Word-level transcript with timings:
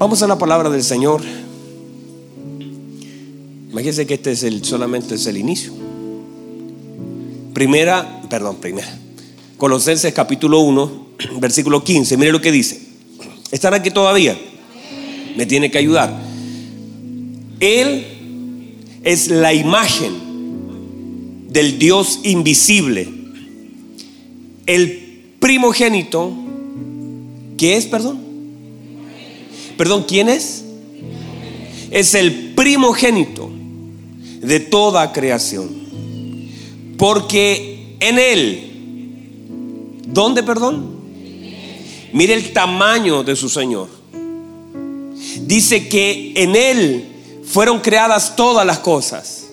Vamos 0.00 0.22
a 0.22 0.26
la 0.26 0.38
palabra 0.38 0.70
del 0.70 0.82
Señor. 0.82 1.20
Imagínense 3.70 4.06
que 4.06 4.14
este 4.14 4.32
es 4.32 4.42
el, 4.44 4.64
solamente 4.64 5.16
es 5.16 5.26
el 5.26 5.36
inicio. 5.36 5.74
Primera, 7.52 8.22
perdón, 8.30 8.56
primera. 8.56 8.88
Colosenses 9.58 10.14
capítulo 10.14 10.60
1, 10.60 11.06
versículo 11.38 11.84
15. 11.84 12.16
Mire 12.16 12.32
lo 12.32 12.40
que 12.40 12.50
dice. 12.50 12.80
¿Están 13.50 13.74
aquí 13.74 13.90
todavía? 13.90 14.40
Me 15.36 15.44
tiene 15.44 15.70
que 15.70 15.76
ayudar. 15.76 16.18
Él 17.60 18.06
es 19.02 19.28
la 19.28 19.52
imagen 19.52 21.46
del 21.50 21.78
Dios 21.78 22.20
invisible. 22.22 23.06
El 24.64 25.34
primogénito, 25.40 26.32
¿qué 27.58 27.76
es, 27.76 27.84
perdón? 27.84 28.29
Perdón, 29.80 30.04
¿quién 30.06 30.28
es? 30.28 30.62
Es 31.90 32.14
el 32.14 32.52
primogénito 32.54 33.50
de 34.42 34.60
toda 34.60 35.10
creación. 35.10 35.70
Porque 36.98 37.96
en 37.98 38.18
Él, 38.18 40.02
¿dónde, 40.06 40.42
perdón? 40.42 41.00
Mire 42.12 42.34
el 42.34 42.52
tamaño 42.52 43.22
de 43.22 43.34
su 43.34 43.48
Señor. 43.48 43.88
Dice 45.46 45.88
que 45.88 46.34
en 46.36 46.56
Él 46.56 47.08
fueron 47.46 47.80
creadas 47.80 48.36
todas 48.36 48.66
las 48.66 48.80
cosas. 48.80 49.46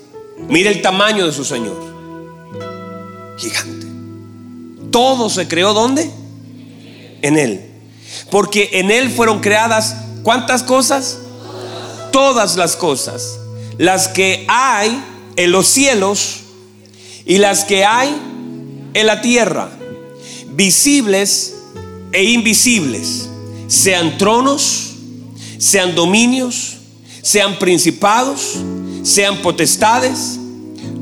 Mire 0.49 0.67
el 0.71 0.81
tamaño 0.81 1.25
de 1.25 1.31
su 1.31 1.45
Señor. 1.45 1.77
Gigante. 3.38 3.88
Todo 4.91 5.30
se 5.30 5.47
creó 5.47 5.73
¿dónde? 5.73 6.11
En 7.21 7.38
Él. 7.38 7.61
Porque 8.30 8.71
en 8.73 8.91
Él 8.91 9.09
fueron 9.09 9.39
creadas 9.39 10.03
¿cuántas 10.27 10.62
cosas? 10.62 11.20
Todas 12.12 12.58
las 12.58 12.76
cosas. 12.76 13.39
Las 13.78 14.09
que 14.09 14.45
hay 14.50 15.02
en 15.38 15.53
los 15.53 15.67
cielos 15.67 16.39
y 17.25 17.38
las 17.38 17.64
que 17.64 17.86
hay 17.86 18.14
en 18.94 19.08
la 19.08 19.22
tierra. 19.22 19.69
Visibles 20.47 21.56
e 22.11 22.25
invisibles. 22.25 23.30
Sean 23.69 24.17
tronos, 24.17 24.95
sean 25.59 25.95
dominios, 25.95 26.75
sean 27.22 27.58
principados, 27.58 28.58
sean 29.03 29.41
potestades. 29.41 30.38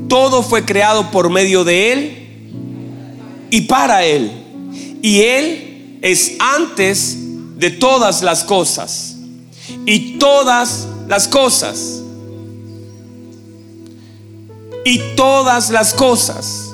Todo 0.06 0.44
fue 0.44 0.64
creado 0.64 1.10
por 1.10 1.30
medio 1.30 1.64
de 1.64 1.92
Él 1.92 2.28
y 3.50 3.62
para 3.62 4.04
Él. 4.04 4.30
Y 5.02 5.22
Él 5.22 5.98
es 6.00 6.34
antes 6.38 7.16
de 7.56 7.70
todas 7.72 8.22
las 8.22 8.44
cosas. 8.44 9.15
Y 9.86 10.18
todas 10.18 10.88
las 11.08 11.28
cosas. 11.28 12.02
Y 14.84 15.00
todas 15.16 15.70
las 15.70 15.94
cosas 15.94 16.70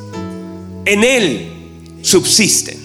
en 0.85 1.05
Él 1.05 1.53
subsisten. 2.03 2.79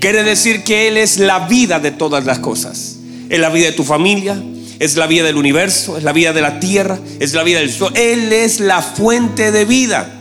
Quiere 0.00 0.22
decir 0.22 0.62
que 0.64 0.88
Él 0.88 0.98
es 0.98 1.18
la 1.18 1.40
vida 1.40 1.80
de 1.80 1.90
todas 1.90 2.24
las 2.26 2.38
cosas. 2.38 2.96
Es 3.30 3.38
la 3.40 3.48
vida 3.48 3.66
de 3.66 3.72
tu 3.72 3.84
familia, 3.84 4.40
es 4.78 4.96
la 4.96 5.06
vida 5.06 5.24
del 5.24 5.36
universo, 5.36 5.96
es 5.96 6.04
la 6.04 6.12
vida 6.12 6.34
de 6.34 6.42
la 6.42 6.60
tierra, 6.60 6.98
es 7.20 7.32
la 7.32 7.42
vida 7.42 7.60
del 7.60 7.72
sol. 7.72 7.92
Él 7.96 8.32
es 8.32 8.60
la 8.60 8.82
fuente 8.82 9.50
de 9.50 9.64
vida. 9.64 10.20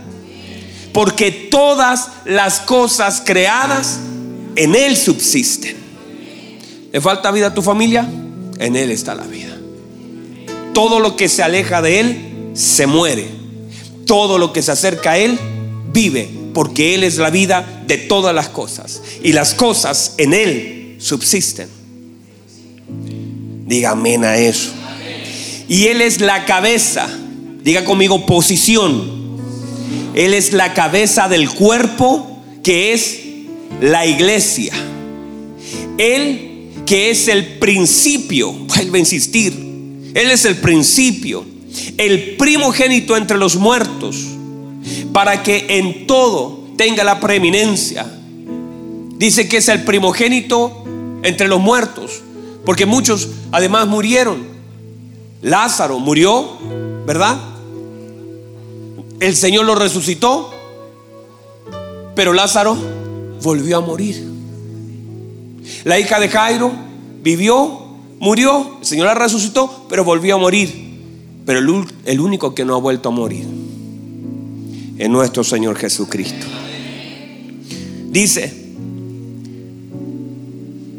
Porque 0.94 1.32
todas 1.32 2.10
las 2.24 2.62
cosas 2.62 3.22
creadas 3.26 4.00
en 4.56 4.76
Él 4.76 4.96
subsisten. 4.96 5.76
¿Le 6.92 7.02
falta 7.02 7.32
vida 7.32 7.48
a 7.48 7.54
tu 7.54 7.62
familia? 7.62 8.08
En 8.60 8.76
Él 8.76 8.92
está 8.92 9.16
la 9.16 9.26
vida. 9.26 9.58
Todo 10.74 11.00
lo 11.00 11.16
que 11.16 11.30
se 11.30 11.44
aleja 11.44 11.82
de 11.82 12.00
Él 12.00 12.52
se 12.54 12.88
muere. 12.88 13.28
Todo 14.06 14.38
lo 14.38 14.54
que 14.54 14.62
se 14.62 14.72
acerca 14.72 15.12
a 15.12 15.18
Él 15.18 15.38
vive. 15.92 16.30
Porque 16.54 16.96
Él 16.96 17.04
es 17.04 17.18
la 17.18 17.30
vida 17.30 17.84
de 17.88 17.98
todas 17.98 18.34
las 18.34 18.50
cosas. 18.50 19.02
Y 19.24 19.34
las 19.34 19.54
cosas 19.54 20.16
en 20.18 20.34
Él 20.34 20.98
subsisten. 21.00 21.68
Diga 23.66 23.92
amén 23.92 24.24
a 24.24 24.38
eso. 24.38 24.72
Y 25.68 25.88
Él 25.88 26.02
es 26.02 26.22
la 26.22 26.46
cabeza. 26.46 27.08
Diga 27.64 27.86
conmigo 27.86 28.26
posición. 28.26 29.24
Él 30.14 30.34
es 30.34 30.54
la 30.54 30.74
cabeza 30.74 31.28
del 31.28 31.50
cuerpo 31.50 32.42
que 32.64 32.94
es 32.94 33.20
la 33.82 34.06
iglesia. 34.06 34.74
Él 35.98 36.53
que 36.86 37.10
es 37.10 37.28
el 37.28 37.60
principio, 37.60 38.52
vuelve 38.52 38.98
a 38.98 39.02
insistir, 39.02 39.54
Él 40.14 40.32
es 40.32 40.46
el 40.46 40.58
principio, 40.58 41.46
el 41.98 42.36
primogénito 42.38 43.18
entre 43.18 43.38
los 43.38 43.56
muertos, 43.56 44.28
para 45.12 45.44
que 45.44 45.66
en 45.70 46.08
todo 46.08 46.64
tenga 46.78 47.04
la 47.04 47.20
preeminencia. 47.20 48.06
Dice 49.18 49.48
que 49.48 49.58
es 49.58 49.70
el 49.70 49.84
primogénito 49.84 50.84
entre 51.24 51.48
los 51.48 51.62
muertos, 51.62 52.22
porque 52.66 52.86
muchos 52.86 53.30
además 53.52 53.88
murieron. 53.88 54.44
Lázaro 55.42 56.00
murió, 56.00 56.58
¿verdad? 57.06 57.38
El 59.20 59.36
Señor 59.36 59.66
lo 59.66 59.76
resucitó, 59.76 60.54
pero 62.16 62.34
Lázaro 62.34 62.78
volvió 63.42 63.78
a 63.78 63.82
morir. 63.82 64.33
La 65.84 66.00
hija 66.00 66.20
de 66.20 66.30
Jairo 66.30 66.72
vivió, 67.22 67.80
murió, 68.20 68.78
el 68.80 68.86
Señor 68.86 69.08
la 69.08 69.14
resucitó, 69.16 69.86
pero 69.90 70.04
volvió 70.04 70.36
a 70.36 70.38
morir. 70.38 70.84
Pero 71.46 71.60
el, 71.60 71.86
el 72.06 72.20
único 72.20 72.56
que 72.56 72.66
no 72.66 72.76
ha 72.76 72.80
vuelto 72.80 73.10
a 73.10 73.12
morir 73.12 73.46
es 74.98 75.10
nuestro 75.10 75.44
Señor 75.44 75.78
Jesucristo. 75.78 76.46
Dice, 78.10 78.54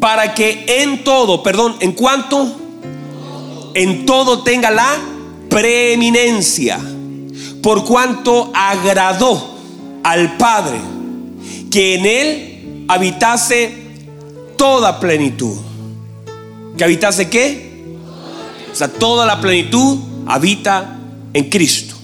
para 0.01 0.35
que 0.35 0.67
en 0.67 1.05
todo, 1.05 1.43
perdón, 1.43 1.77
en 1.81 1.93
cuanto, 1.93 2.61
en 3.75 4.05
todo 4.05 4.43
tenga 4.43 4.71
la 4.71 4.97
preeminencia, 5.49 6.79
por 7.63 7.85
cuanto 7.85 8.51
agradó 8.53 9.55
al 10.03 10.37
Padre 10.37 10.79
que 11.71 11.95
en 11.95 12.07
él 12.07 12.85
habitase 12.89 13.84
toda 14.65 14.99
plenitud. 14.99 15.59
¿Que 16.79 16.85
habitase 16.85 17.29
qué? 17.29 17.99
O 18.73 18.75
sea, 18.75 18.89
toda 18.89 19.27
la 19.27 19.39
plenitud 19.39 19.99
habita 20.27 20.99
en 21.35 21.51
Cristo. 21.51 21.95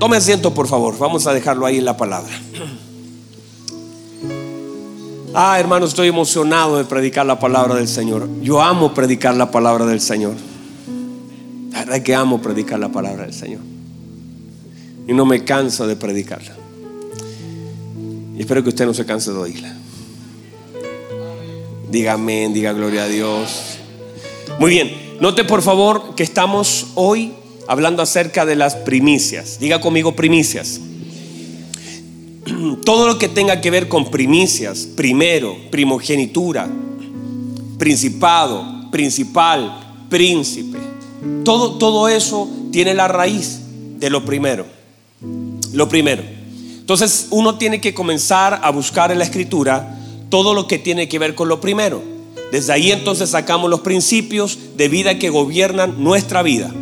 Tome 0.00 0.16
asiento, 0.16 0.52
por 0.52 0.66
favor. 0.66 0.98
Vamos 0.98 1.24
a 1.28 1.32
dejarlo 1.32 1.64
ahí 1.64 1.78
en 1.78 1.84
la 1.84 1.96
palabra. 1.96 2.32
Ah, 5.34 5.60
hermano, 5.60 5.86
estoy 5.86 6.08
emocionado 6.08 6.78
de 6.78 6.84
predicar 6.84 7.24
la 7.24 7.38
palabra 7.38 7.76
del 7.76 7.86
Señor. 7.86 8.28
Yo 8.42 8.60
amo 8.60 8.92
predicar 8.92 9.36
la 9.36 9.52
palabra 9.52 9.86
del 9.86 10.00
Señor. 10.00 10.34
La 11.70 11.78
verdad 11.78 11.96
es 11.98 12.02
que 12.02 12.14
amo 12.16 12.42
predicar 12.42 12.80
la 12.80 12.88
palabra 12.88 13.22
del 13.22 13.34
Señor. 13.34 13.60
Y 15.06 15.12
no 15.14 15.24
me 15.24 15.44
canso 15.44 15.86
de 15.86 15.94
predicarla. 15.94 16.56
Y 18.36 18.40
espero 18.40 18.64
que 18.64 18.70
usted 18.70 18.84
no 18.84 18.94
se 18.94 19.06
canse 19.06 19.30
de 19.30 19.38
oírla. 19.38 19.85
Diga 21.88 22.14
amén, 22.14 22.52
diga 22.52 22.72
gloria 22.72 23.04
a 23.04 23.08
Dios. 23.08 23.78
Muy 24.58 24.70
bien, 24.70 24.90
note 25.20 25.44
por 25.44 25.62
favor 25.62 26.14
que 26.16 26.24
estamos 26.24 26.88
hoy 26.96 27.32
hablando 27.68 28.02
acerca 28.02 28.44
de 28.44 28.56
las 28.56 28.74
primicias. 28.74 29.60
Diga 29.60 29.80
conmigo 29.80 30.16
primicias 30.16 30.80
todo 32.84 33.06
lo 33.06 33.18
que 33.18 33.28
tenga 33.28 33.60
que 33.60 33.70
ver 33.70 33.88
con 33.88 34.10
primicias, 34.10 34.80
primero, 34.96 35.56
primogenitura, 35.70 36.68
principado, 37.78 38.90
principal, 38.90 40.06
príncipe, 40.08 40.78
todo, 41.44 41.78
todo 41.78 42.08
eso 42.08 42.48
tiene 42.72 42.94
la 42.94 43.06
raíz 43.06 43.60
de 43.98 44.10
lo 44.10 44.24
primero. 44.24 44.66
Lo 45.72 45.88
primero. 45.88 46.22
Entonces 46.80 47.28
uno 47.30 47.58
tiene 47.58 47.80
que 47.80 47.94
comenzar 47.94 48.60
a 48.62 48.70
buscar 48.70 49.12
en 49.12 49.18
la 49.18 49.24
escritura 49.24 49.98
todo 50.28 50.54
lo 50.54 50.66
que 50.66 50.78
tiene 50.78 51.08
que 51.08 51.18
ver 51.18 51.34
con 51.34 51.48
lo 51.48 51.60
primero. 51.60 52.02
Desde 52.52 52.72
ahí 52.72 52.92
entonces 52.92 53.30
sacamos 53.30 53.70
los 53.70 53.80
principios 53.80 54.58
de 54.76 54.88
vida 54.88 55.18
que 55.18 55.30
gobiernan 55.30 56.02
nuestra 56.02 56.42
vida. 56.42 56.72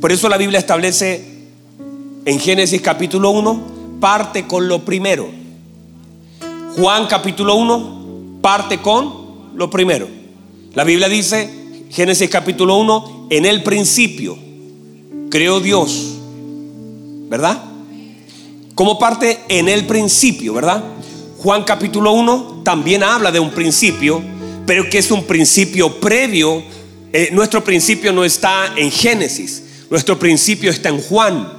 Por 0.00 0.12
eso 0.12 0.28
la 0.28 0.36
Biblia 0.36 0.58
establece 0.58 1.24
en 2.24 2.38
Génesis 2.38 2.80
capítulo 2.80 3.30
1 3.30 3.60
parte 4.00 4.46
con 4.46 4.68
lo 4.68 4.84
primero. 4.84 5.28
Juan 6.76 7.06
capítulo 7.06 7.56
1 7.56 8.40
parte 8.40 8.78
con 8.78 9.52
lo 9.54 9.70
primero. 9.70 10.08
La 10.74 10.84
Biblia 10.84 11.08
dice, 11.08 11.50
Génesis 11.90 12.30
capítulo 12.30 12.76
1, 12.78 13.26
en 13.30 13.44
el 13.44 13.62
principio 13.62 14.38
creó 15.30 15.60
Dios, 15.60 16.14
¿verdad? 17.28 17.62
Como 18.74 18.98
parte 18.98 19.40
en 19.48 19.68
el 19.68 19.86
principio, 19.86 20.54
¿verdad? 20.54 20.82
Juan 21.42 21.64
capítulo 21.64 22.12
1 22.12 22.60
también 22.62 23.02
habla 23.02 23.32
de 23.32 23.40
un 23.40 23.50
principio, 23.50 24.22
pero 24.64 24.88
que 24.88 24.98
es 24.98 25.10
un 25.10 25.24
principio 25.24 25.98
previo. 25.98 26.62
Eh, 27.12 27.30
nuestro 27.32 27.64
principio 27.64 28.12
no 28.12 28.24
está 28.24 28.72
en 28.76 28.92
Génesis, 28.92 29.64
nuestro 29.90 30.16
principio 30.20 30.70
está 30.70 30.90
en 30.90 31.00
Juan. 31.00 31.52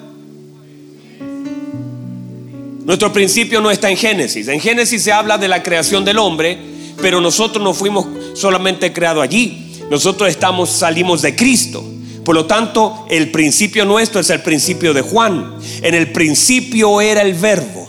Nuestro 2.86 3.12
principio 3.12 3.60
no 3.60 3.70
está 3.72 3.90
en 3.90 3.98
Génesis. 3.98 4.48
En 4.48 4.62
Génesis 4.62 5.04
se 5.04 5.12
habla 5.12 5.38
de 5.38 5.50
la 5.50 5.62
creación 5.62 6.06
del 6.06 6.18
hombre, 6.18 6.58
pero 7.02 7.20
nosotros 7.20 7.62
no 7.62 7.74
fuimos 7.74 8.08
solamente 8.36 8.94
creados 8.94 9.22
allí. 9.22 9.82
Nosotros 9.90 10.30
estamos 10.30 10.70
salimos 10.70 11.22
de 11.22 11.36
Cristo. 11.36 11.84
Por 12.24 12.36
lo 12.36 12.46
tanto, 12.46 13.06
el 13.10 13.32
principio 13.32 13.84
nuestro 13.84 14.22
es 14.22 14.30
el 14.30 14.42
principio 14.42 14.94
de 14.94 15.02
Juan. 15.02 15.56
En 15.82 15.94
el 15.94 16.14
principio 16.14 17.02
era 17.02 17.22
el 17.22 17.34
verbo. 17.34 17.83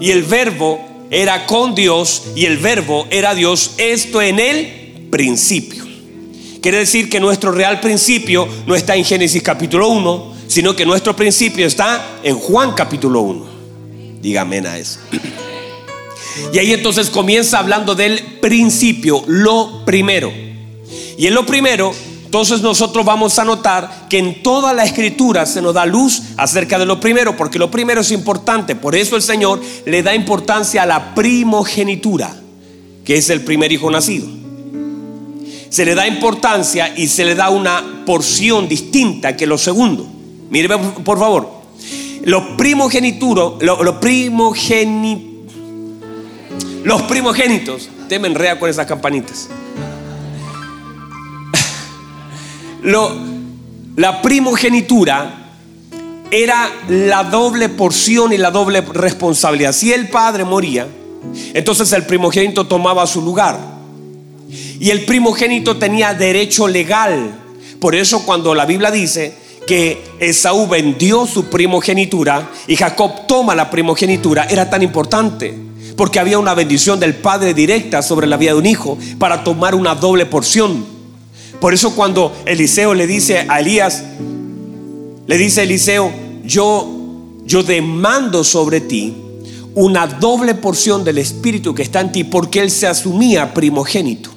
Y 0.00 0.10
el 0.10 0.22
verbo 0.22 0.80
era 1.10 1.46
con 1.46 1.74
Dios 1.74 2.24
y 2.34 2.46
el 2.46 2.56
verbo 2.56 3.06
era 3.10 3.34
Dios. 3.34 3.72
Esto 3.76 4.22
en 4.22 4.40
el 4.40 5.08
principio. 5.10 5.84
Quiere 6.62 6.78
decir 6.78 7.08
que 7.08 7.20
nuestro 7.20 7.52
real 7.52 7.80
principio 7.80 8.48
no 8.66 8.74
está 8.74 8.96
en 8.96 9.04
Génesis 9.04 9.42
capítulo 9.42 9.88
1, 9.88 10.34
sino 10.46 10.74
que 10.74 10.84
nuestro 10.84 11.14
principio 11.14 11.66
está 11.66 12.18
en 12.22 12.36
Juan 12.36 12.72
capítulo 12.72 13.20
1. 13.20 13.46
Dígame 14.20 14.58
a 14.58 14.78
eso. 14.78 15.00
Y 16.52 16.58
ahí 16.58 16.72
entonces 16.72 17.10
comienza 17.10 17.58
hablando 17.58 17.94
del 17.94 18.20
principio, 18.40 19.22
lo 19.26 19.84
primero. 19.84 20.32
Y 21.16 21.26
en 21.26 21.34
lo 21.34 21.44
primero, 21.44 21.92
entonces 22.30 22.60
nosotros 22.62 23.04
vamos 23.04 23.40
a 23.40 23.44
notar 23.44 24.06
que 24.08 24.16
en 24.16 24.40
toda 24.40 24.72
la 24.72 24.84
escritura 24.84 25.46
se 25.46 25.60
nos 25.60 25.74
da 25.74 25.84
luz 25.84 26.22
acerca 26.36 26.78
de 26.78 26.86
lo 26.86 27.00
primero, 27.00 27.36
porque 27.36 27.58
lo 27.58 27.72
primero 27.72 28.02
es 28.02 28.12
importante. 28.12 28.76
Por 28.76 28.94
eso 28.94 29.16
el 29.16 29.22
Señor 29.22 29.60
le 29.84 30.00
da 30.04 30.14
importancia 30.14 30.84
a 30.84 30.86
la 30.86 31.12
primogenitura, 31.12 32.32
que 33.04 33.16
es 33.16 33.30
el 33.30 33.40
primer 33.40 33.72
hijo 33.72 33.90
nacido 33.90 34.28
se 35.70 35.84
le 35.84 35.94
da 35.94 36.06
importancia 36.06 36.92
y 36.96 37.08
se 37.08 37.24
le 37.24 37.34
da 37.36 37.50
una 37.50 38.02
porción 38.04 38.68
distinta 38.68 39.36
que 39.36 39.46
lo 39.46 39.56
segundo. 39.56 40.06
Mire, 40.50 40.68
por 40.78 41.18
favor. 41.18 41.48
Los 42.24 42.42
primogenitos, 42.56 43.60
los, 43.60 43.80
los 43.80 43.94
los 46.84 47.02
primogénitos, 47.02 47.88
temen 48.08 48.34
rea 48.34 48.58
con 48.58 48.68
esas 48.68 48.86
campanitas. 48.86 49.48
La 52.82 54.22
primogenitura 54.22 55.40
era 56.30 56.70
la 56.88 57.24
doble 57.24 57.68
porción 57.68 58.32
y 58.32 58.38
la 58.38 58.50
doble 58.50 58.80
responsabilidad. 58.80 59.72
Si 59.72 59.92
el 59.92 60.08
padre 60.08 60.44
moría, 60.44 60.86
entonces 61.54 61.92
el 61.92 62.04
primogénito 62.06 62.66
tomaba 62.66 63.06
su 63.06 63.20
lugar. 63.20 63.58
Y 64.78 64.90
el 64.90 65.04
primogénito 65.04 65.76
tenía 65.76 66.14
derecho 66.14 66.66
legal. 66.68 67.34
Por 67.80 67.94
eso 67.94 68.24
cuando 68.24 68.54
la 68.54 68.66
Biblia 68.66 68.90
dice 68.90 69.34
que 69.66 70.02
Esaú 70.18 70.66
vendió 70.66 71.26
su 71.26 71.44
primogenitura 71.44 72.50
y 72.66 72.76
Jacob 72.76 73.26
toma 73.26 73.54
la 73.54 73.70
primogenitura, 73.70 74.44
era 74.44 74.70
tan 74.70 74.82
importante. 74.82 75.54
Porque 75.96 76.18
había 76.18 76.38
una 76.38 76.54
bendición 76.54 76.98
del 76.98 77.14
Padre 77.14 77.52
directa 77.52 78.02
sobre 78.02 78.26
la 78.26 78.36
vida 78.36 78.52
de 78.52 78.58
un 78.58 78.66
hijo 78.66 78.96
para 79.18 79.44
tomar 79.44 79.74
una 79.74 79.94
doble 79.94 80.24
porción. 80.24 80.89
Por 81.60 81.74
eso 81.74 81.94
cuando 81.94 82.34
Eliseo 82.46 82.94
le 82.94 83.06
dice 83.06 83.46
a 83.48 83.60
Elías, 83.60 84.02
le 85.26 85.38
dice 85.38 85.62
Eliseo, 85.62 86.10
yo, 86.44 86.88
yo 87.44 87.62
demando 87.62 88.42
sobre 88.42 88.80
ti 88.80 89.14
una 89.74 90.06
doble 90.06 90.54
porción 90.54 91.04
del 91.04 91.18
Espíritu 91.18 91.74
que 91.74 91.82
está 91.82 92.00
en 92.00 92.12
ti, 92.12 92.24
porque 92.24 92.60
él 92.60 92.70
se 92.70 92.86
asumía 92.86 93.52
primogénito. 93.52 94.30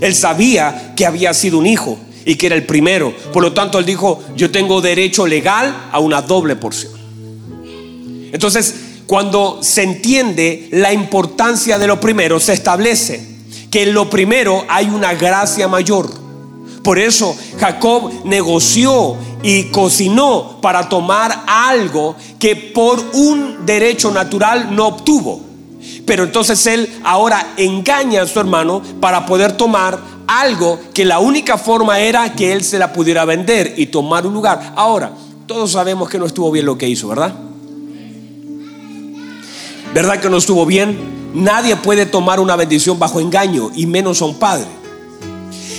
Él 0.00 0.14
sabía 0.14 0.94
que 0.96 1.04
había 1.04 1.34
sido 1.34 1.58
un 1.58 1.66
hijo 1.66 1.98
y 2.24 2.36
que 2.36 2.46
era 2.46 2.54
el 2.54 2.64
primero. 2.64 3.12
Por 3.32 3.42
lo 3.42 3.52
tanto, 3.52 3.78
él 3.78 3.84
dijo, 3.84 4.22
yo 4.36 4.50
tengo 4.50 4.80
derecho 4.80 5.26
legal 5.26 5.88
a 5.90 5.98
una 5.98 6.22
doble 6.22 6.56
porción. 6.56 6.92
Entonces, 8.32 8.74
cuando 9.06 9.58
se 9.62 9.82
entiende 9.82 10.68
la 10.70 10.92
importancia 10.92 11.78
de 11.78 11.86
lo 11.86 11.98
primero, 11.98 12.38
se 12.38 12.52
establece 12.52 13.37
que 13.70 13.84
en 13.84 13.94
lo 13.94 14.08
primero 14.08 14.64
hay 14.68 14.88
una 14.88 15.14
gracia 15.14 15.68
mayor. 15.68 16.10
Por 16.82 16.98
eso 16.98 17.36
Jacob 17.58 18.10
negoció 18.24 19.16
y 19.42 19.64
cocinó 19.64 20.58
para 20.60 20.88
tomar 20.88 21.44
algo 21.46 22.16
que 22.38 22.56
por 22.56 22.98
un 23.14 23.66
derecho 23.66 24.10
natural 24.10 24.74
no 24.74 24.86
obtuvo. 24.86 25.40
Pero 26.06 26.24
entonces 26.24 26.66
él 26.66 26.88
ahora 27.04 27.54
engaña 27.56 28.22
a 28.22 28.26
su 28.26 28.40
hermano 28.40 28.80
para 29.00 29.26
poder 29.26 29.52
tomar 29.52 29.98
algo 30.26 30.78
que 30.94 31.04
la 31.04 31.18
única 31.18 31.58
forma 31.58 32.00
era 32.00 32.34
que 32.34 32.52
él 32.52 32.64
se 32.64 32.78
la 32.78 32.92
pudiera 32.92 33.24
vender 33.24 33.74
y 33.76 33.86
tomar 33.86 34.26
un 34.26 34.34
lugar. 34.34 34.72
Ahora, 34.76 35.12
todos 35.46 35.72
sabemos 35.72 36.08
que 36.08 36.18
no 36.18 36.26
estuvo 36.26 36.50
bien 36.50 36.66
lo 36.66 36.78
que 36.78 36.88
hizo, 36.88 37.08
¿verdad? 37.08 37.34
¿Verdad 39.92 40.20
que 40.20 40.30
no 40.30 40.36
estuvo 40.36 40.64
bien? 40.66 41.17
Nadie 41.34 41.76
puede 41.76 42.06
tomar 42.06 42.40
una 42.40 42.56
bendición 42.56 42.98
bajo 42.98 43.20
engaño 43.20 43.70
y 43.74 43.86
menos 43.86 44.22
a 44.22 44.24
un 44.24 44.38
padre. 44.38 44.66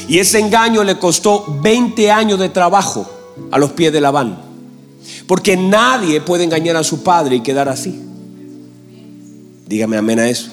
Y 0.08 0.20
ese 0.20 0.40
engaño 0.40 0.84
le 0.84 0.98
costó 0.98 1.60
20 1.62 2.12
años 2.12 2.40
de 2.40 2.50
trabajo 2.50 3.10
a 3.52 3.58
los 3.58 3.72
pies 3.72 3.92
de 3.94 4.02
Labán. 4.02 4.42
Porque 5.28 5.56
nadie 5.56 6.22
puede 6.22 6.44
engañar 6.44 6.76
a 6.76 6.84
su 6.84 7.04
padre 7.04 7.38
y 7.38 7.42
quedar 7.42 7.70
así. 7.70 8.04
Dígame 9.68 9.98
amén 9.98 10.20
a 10.20 10.30
eso. 10.30 10.50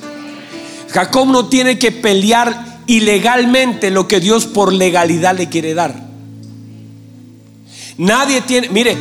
Jacob 0.90 1.28
no 1.28 1.46
tiene 1.46 1.78
que 1.78 1.90
pelear 1.90 2.81
ilegalmente 2.87 3.90
lo 3.90 4.06
que 4.06 4.20
Dios 4.20 4.46
por 4.46 4.72
legalidad 4.72 5.37
le 5.37 5.49
quiere 5.49 5.75
dar. 5.75 6.06
Nadie 7.99 8.42
tiene, 8.42 8.69
mire, 8.69 8.96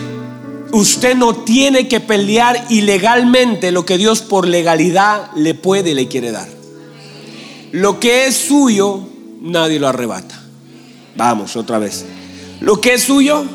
usted 0.72 1.16
no 1.16 1.36
tiene 1.36 1.88
que 1.88 2.00
pelear 2.00 2.66
ilegalmente 2.70 3.72
lo 3.72 3.86
que 3.86 3.98
Dios 3.98 4.22
por 4.22 4.48
legalidad 4.48 5.32
le 5.36 5.54
puede 5.54 5.92
y 5.92 5.94
le 5.94 6.08
quiere 6.08 6.32
dar. 6.32 6.48
Lo 7.72 8.00
que 8.00 8.28
es 8.28 8.36
suyo, 8.36 9.02
nadie 9.42 9.80
lo 9.80 9.88
arrebata. 9.88 10.42
Vamos, 11.16 11.56
otra 11.56 11.80
vez. 11.80 12.06
Lo 12.62 12.80
que 12.80 12.94
es 12.94 13.04
suyo. 13.04 13.46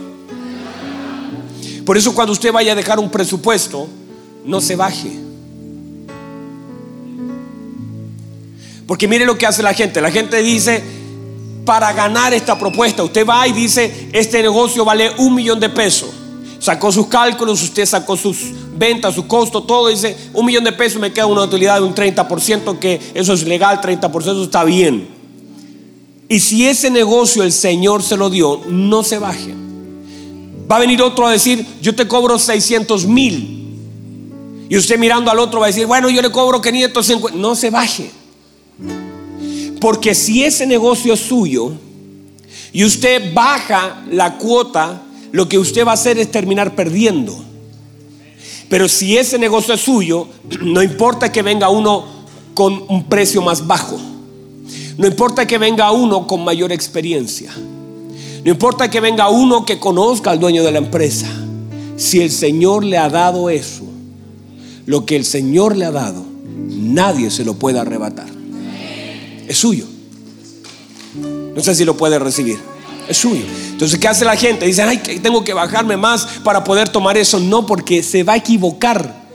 Por 1.84 1.96
eso 1.96 2.14
cuando 2.14 2.32
usted 2.32 2.52
vaya 2.52 2.72
a 2.72 2.74
dejar 2.74 2.98
un 2.98 3.10
presupuesto, 3.10 3.88
no 4.44 4.60
se 4.60 4.76
baje. 4.76 5.10
Porque 8.86 9.06
mire 9.06 9.24
lo 9.24 9.38
que 9.38 9.46
hace 9.46 9.62
la 9.62 9.72
gente. 9.72 10.00
La 10.00 10.10
gente 10.10 10.42
dice, 10.42 10.82
para 11.64 11.92
ganar 11.92 12.34
esta 12.34 12.58
propuesta, 12.58 13.02
usted 13.02 13.26
va 13.26 13.46
y 13.46 13.52
dice, 13.52 14.08
este 14.12 14.42
negocio 14.42 14.84
vale 14.84 15.12
un 15.18 15.34
millón 15.34 15.60
de 15.60 15.68
pesos. 15.68 16.10
Sacó 16.60 16.92
sus 16.92 17.06
cálculos, 17.06 17.62
usted 17.62 17.86
sacó 17.86 18.18
sus 18.18 18.36
ventas, 18.76 19.14
su 19.14 19.26
costo, 19.26 19.62
todo. 19.62 19.88
Dice, 19.88 20.14
un 20.34 20.44
millón 20.44 20.62
de 20.62 20.72
pesos 20.72 21.00
me 21.00 21.10
queda 21.10 21.24
una 21.24 21.42
utilidad 21.42 21.76
de 21.76 21.86
un 21.86 21.94
30%, 21.94 22.78
que 22.78 23.00
eso 23.14 23.32
es 23.32 23.44
legal, 23.44 23.80
30%, 23.80 24.20
eso 24.20 24.44
está 24.44 24.62
bien. 24.62 25.08
Y 26.28 26.38
si 26.38 26.68
ese 26.68 26.90
negocio 26.90 27.42
el 27.42 27.50
Señor 27.50 28.02
se 28.02 28.18
lo 28.18 28.28
dio, 28.28 28.60
no 28.68 29.02
se 29.02 29.18
baje. 29.18 29.54
Va 30.70 30.76
a 30.76 30.80
venir 30.80 31.00
otro 31.02 31.26
a 31.26 31.32
decir, 31.32 31.66
yo 31.80 31.94
te 31.94 32.06
cobro 32.06 32.38
600 32.38 33.06
mil. 33.06 33.60
Y 34.68 34.76
usted 34.76 34.98
mirando 34.98 35.30
al 35.30 35.38
otro 35.40 35.60
va 35.60 35.66
a 35.66 35.70
decir, 35.70 35.86
bueno, 35.86 36.10
yo 36.10 36.22
le 36.22 36.30
cobro 36.30 36.60
550. 36.60 37.36
No 37.38 37.56
se 37.56 37.70
baje. 37.70 38.10
Porque 39.80 40.14
si 40.14 40.44
ese 40.44 40.66
negocio 40.66 41.14
es 41.14 41.20
suyo 41.20 41.72
y 42.70 42.84
usted 42.84 43.34
baja 43.34 44.04
la 44.10 44.36
cuota, 44.36 45.02
lo 45.32 45.48
que 45.48 45.58
usted 45.58 45.86
va 45.86 45.92
a 45.92 45.94
hacer 45.94 46.18
es 46.18 46.30
terminar 46.30 46.74
perdiendo. 46.74 47.44
Pero 48.68 48.88
si 48.88 49.16
ese 49.16 49.38
negocio 49.38 49.74
es 49.74 49.80
suyo, 49.80 50.28
no 50.62 50.82
importa 50.82 51.32
que 51.32 51.42
venga 51.42 51.68
uno 51.68 52.04
con 52.54 52.84
un 52.88 53.04
precio 53.04 53.42
más 53.42 53.66
bajo. 53.66 53.98
No 54.96 55.06
importa 55.06 55.46
que 55.46 55.58
venga 55.58 55.90
uno 55.92 56.26
con 56.26 56.44
mayor 56.44 56.72
experiencia. 56.72 57.52
No 58.44 58.50
importa 58.50 58.90
que 58.90 59.00
venga 59.00 59.28
uno 59.28 59.64
que 59.64 59.78
conozca 59.78 60.30
al 60.30 60.40
dueño 60.40 60.62
de 60.62 60.72
la 60.72 60.78
empresa. 60.78 61.26
Si 61.96 62.20
el 62.20 62.30
Señor 62.30 62.84
le 62.84 62.98
ha 62.98 63.08
dado 63.08 63.50
eso, 63.50 63.84
lo 64.86 65.04
que 65.06 65.16
el 65.16 65.24
Señor 65.24 65.76
le 65.76 65.84
ha 65.84 65.90
dado, 65.90 66.24
nadie 66.68 67.30
se 67.30 67.44
lo 67.44 67.54
puede 67.54 67.78
arrebatar 67.78 68.40
es 69.50 69.58
suyo. 69.58 69.84
No 71.56 71.60
sé 71.60 71.74
si 71.74 71.84
lo 71.84 71.96
puede 71.96 72.20
recibir. 72.20 72.60
Es 73.10 73.16
suyo. 73.16 73.42
Entonces, 73.70 73.98
¿qué 73.98 74.06
hace 74.06 74.24
la 74.24 74.36
gente? 74.36 74.64
Dice, 74.66 74.82
ay, 74.82 74.98
tengo 75.20 75.42
que 75.42 75.52
bajarme 75.52 75.96
más 75.96 76.24
para 76.44 76.62
poder 76.62 76.88
tomar 76.88 77.16
eso. 77.16 77.40
No, 77.40 77.66
porque 77.66 78.04
se 78.04 78.22
va 78.22 78.34
a 78.34 78.36
equivocar. 78.36 79.26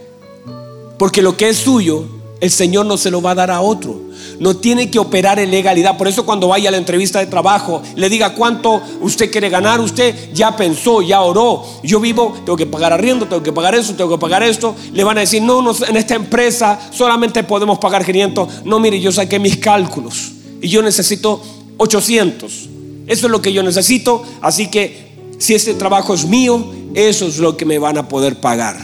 Porque 0.98 1.22
lo 1.22 1.36
que 1.36 1.50
es 1.50 1.58
suyo 1.58 2.06
el 2.40 2.52
Señor 2.52 2.86
no 2.86 2.96
se 2.96 3.12
lo 3.12 3.22
va 3.22 3.32
a 3.32 3.36
dar 3.36 3.52
a 3.52 3.60
otro. 3.60 4.00
No 4.40 4.56
tiene 4.56 4.90
que 4.90 5.00
operar 5.00 5.40
en 5.40 5.52
legalidad. 5.52 5.98
Por 5.98 6.08
eso 6.08 6.26
cuando 6.26 6.48
vaya 6.48 6.70
a 6.70 6.72
la 6.72 6.78
entrevista 6.78 7.20
de 7.20 7.26
trabajo, 7.26 7.82
le 7.96 8.08
diga 8.10 8.34
cuánto 8.34 8.82
usted 9.02 9.32
quiere 9.32 9.50
ganar. 9.50 9.82
Usted 9.82 10.32
ya 10.34 10.56
pensó, 10.56 11.02
ya 11.02 11.22
oró. 11.22 11.64
Yo 11.84 12.00
vivo, 12.00 12.34
tengo 12.46 12.56
que 12.56 12.66
pagar 12.66 12.94
arriendo, 12.94 13.26
tengo 13.26 13.42
que 13.42 13.52
pagar 13.52 13.76
eso, 13.76 13.94
tengo 13.96 14.12
que 14.12 14.22
pagar 14.22 14.44
esto. 14.44 14.76
Le 14.94 15.04
van 15.04 15.18
a 15.18 15.22
decir, 15.22 15.42
no, 15.42 15.62
no 15.62 15.74
en 15.88 15.98
esta 15.98 16.16
empresa 16.16 16.80
solamente 16.92 17.44
podemos 17.44 17.80
pagar 17.80 18.06
500. 18.06 18.66
No, 18.66 18.80
mire, 18.80 19.02
yo 19.02 19.12
saqué 19.12 19.40
mis 19.40 19.58
cálculos 19.58 20.32
y 20.62 20.70
yo 20.70 20.82
necesito 20.82 21.42
800. 21.78 22.70
Eso 23.08 23.28
es 23.28 23.32
lo 23.32 23.42
que 23.42 23.54
yo 23.54 23.64
necesito. 23.64 24.24
Así 24.42 24.68
que 24.68 25.06
si 25.38 25.54
este 25.54 25.74
trabajo 25.74 26.14
es 26.14 26.26
mío, 26.26 26.74
eso 26.94 27.28
es 27.28 27.38
lo 27.38 27.58
que 27.58 27.66
me 27.66 27.80
van 27.80 27.98
a 27.98 28.08
poder 28.08 28.40
pagar. 28.40 28.78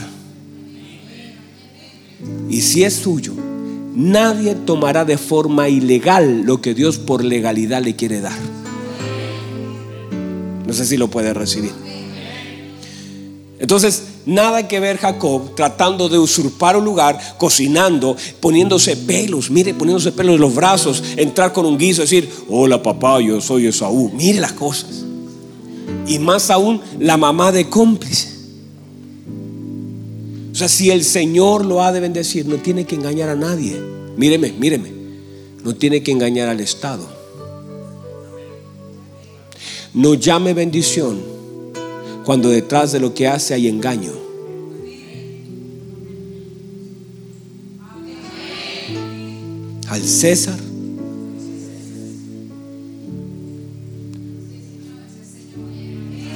Y 2.48 2.60
si 2.60 2.84
es 2.84 2.94
suyo, 2.94 3.32
nadie 3.94 4.54
tomará 4.54 5.04
de 5.04 5.18
forma 5.18 5.68
ilegal 5.68 6.42
lo 6.42 6.60
que 6.60 6.74
Dios 6.74 6.98
por 6.98 7.24
legalidad 7.24 7.82
le 7.82 7.96
quiere 7.96 8.20
dar. 8.20 8.38
No 10.66 10.72
sé 10.72 10.86
si 10.86 10.96
lo 10.96 11.08
puede 11.08 11.34
recibir. 11.34 11.72
Entonces, 13.62 14.02
nada 14.26 14.66
que 14.66 14.80
ver 14.80 14.98
Jacob 14.98 15.54
tratando 15.54 16.08
de 16.08 16.18
usurpar 16.18 16.76
un 16.76 16.84
lugar, 16.84 17.36
cocinando, 17.38 18.16
poniéndose 18.40 18.96
pelos, 18.96 19.52
mire, 19.52 19.72
poniéndose 19.72 20.10
pelos 20.10 20.34
en 20.34 20.40
los 20.40 20.52
brazos, 20.52 21.04
entrar 21.16 21.52
con 21.52 21.64
un 21.64 21.78
guiso, 21.78 22.02
decir, 22.02 22.28
hola 22.48 22.82
papá, 22.82 23.20
yo 23.20 23.40
soy 23.40 23.68
Esaú. 23.68 24.10
Mire 24.14 24.40
las 24.40 24.52
cosas. 24.52 25.04
Y 26.08 26.18
más 26.18 26.50
aún, 26.50 26.80
la 26.98 27.16
mamá 27.16 27.52
de 27.52 27.68
cómplice. 27.68 28.32
O 30.50 30.56
sea, 30.56 30.68
si 30.68 30.90
el 30.90 31.04
Señor 31.04 31.64
lo 31.64 31.84
ha 31.84 31.92
de 31.92 32.00
bendecir, 32.00 32.46
no 32.46 32.56
tiene 32.56 32.84
que 32.84 32.96
engañar 32.96 33.28
a 33.28 33.36
nadie. 33.36 33.80
Míreme, 34.16 34.52
míreme. 34.58 34.90
No 35.62 35.72
tiene 35.76 36.02
que 36.02 36.10
engañar 36.10 36.48
al 36.48 36.58
Estado. 36.58 37.08
No 39.94 40.14
llame 40.14 40.52
bendición 40.52 41.31
cuando 42.24 42.48
detrás 42.48 42.92
de 42.92 43.00
lo 43.00 43.14
que 43.14 43.26
hace 43.26 43.54
hay 43.54 43.68
engaño. 43.68 44.12
Al 49.88 50.02
César. 50.02 50.58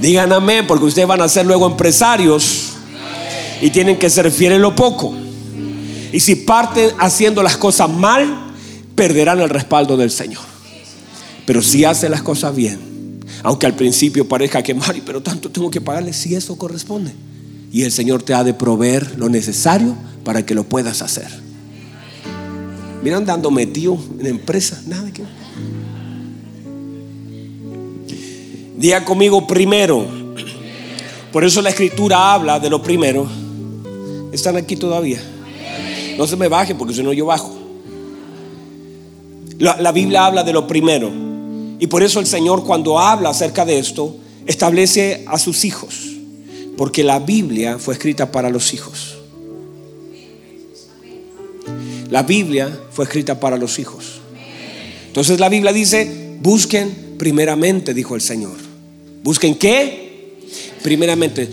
Digan 0.00 0.32
amén, 0.32 0.66
porque 0.66 0.84
ustedes 0.84 1.08
van 1.08 1.22
a 1.22 1.28
ser 1.28 1.46
luego 1.46 1.66
empresarios 1.66 2.74
y 3.60 3.70
tienen 3.70 3.98
que 3.98 4.10
ser 4.10 4.30
fieles 4.30 4.60
lo 4.60 4.74
poco. 4.74 5.14
Y 6.12 6.20
si 6.20 6.36
parten 6.36 6.90
haciendo 6.98 7.42
las 7.42 7.56
cosas 7.56 7.90
mal, 7.90 8.52
perderán 8.94 9.40
el 9.40 9.48
respaldo 9.48 9.96
del 9.96 10.10
Señor. 10.10 10.44
Pero 11.46 11.62
si 11.62 11.84
hacen 11.84 12.10
las 12.10 12.22
cosas 12.22 12.54
bien, 12.54 12.85
aunque 13.42 13.66
al 13.66 13.74
principio 13.74 14.28
parezca 14.28 14.62
que, 14.62 14.74
Mari, 14.74 15.02
pero 15.04 15.22
tanto 15.22 15.50
tengo 15.50 15.70
que 15.70 15.80
pagarle, 15.80 16.12
si 16.12 16.34
eso 16.34 16.56
corresponde. 16.56 17.12
Y 17.72 17.82
el 17.82 17.92
Señor 17.92 18.22
te 18.22 18.34
ha 18.34 18.44
de 18.44 18.54
proveer 18.54 19.18
lo 19.18 19.28
necesario 19.28 19.94
para 20.24 20.44
que 20.44 20.54
lo 20.54 20.64
puedas 20.64 21.02
hacer. 21.02 21.28
Mira 23.02 23.18
andando 23.18 23.50
metido 23.50 23.98
en 24.18 24.26
empresa, 24.26 24.82
nada 24.86 25.12
que. 25.12 25.22
Diga 28.76 29.04
conmigo 29.04 29.46
primero. 29.46 30.06
Por 31.32 31.44
eso 31.44 31.62
la 31.62 31.70
escritura 31.70 32.32
habla 32.32 32.58
de 32.58 32.70
lo 32.70 32.82
primero. 32.82 33.28
¿Están 34.32 34.56
aquí 34.56 34.76
todavía? 34.76 35.20
No 36.18 36.26
se 36.26 36.36
me 36.36 36.48
baje 36.48 36.74
porque 36.74 36.94
si 36.94 37.02
no 37.02 37.12
yo 37.12 37.26
bajo. 37.26 37.56
La, 39.58 39.80
la, 39.80 39.92
Biblia 39.92 40.26
habla 40.26 40.42
de 40.44 40.52
lo 40.52 40.66
primero. 40.66 41.25
Y 41.78 41.86
por 41.88 42.02
eso 42.02 42.20
el 42.20 42.26
Señor 42.26 42.64
cuando 42.64 42.98
habla 42.98 43.30
acerca 43.30 43.64
de 43.64 43.78
esto, 43.78 44.16
establece 44.46 45.24
a 45.26 45.38
sus 45.38 45.64
hijos. 45.64 46.12
Porque 46.76 47.04
la 47.04 47.18
Biblia 47.18 47.78
fue 47.78 47.94
escrita 47.94 48.30
para 48.32 48.50
los 48.50 48.74
hijos. 48.74 49.18
La 52.10 52.22
Biblia 52.22 52.80
fue 52.90 53.04
escrita 53.04 53.40
para 53.40 53.56
los 53.56 53.78
hijos. 53.78 54.20
Entonces 55.08 55.40
la 55.40 55.48
Biblia 55.48 55.72
dice, 55.72 56.36
busquen 56.40 57.16
primeramente, 57.18 57.94
dijo 57.94 58.14
el 58.14 58.20
Señor. 58.20 58.56
¿Busquen 59.22 59.56
qué? 59.56 60.36
Primeramente 60.82 61.50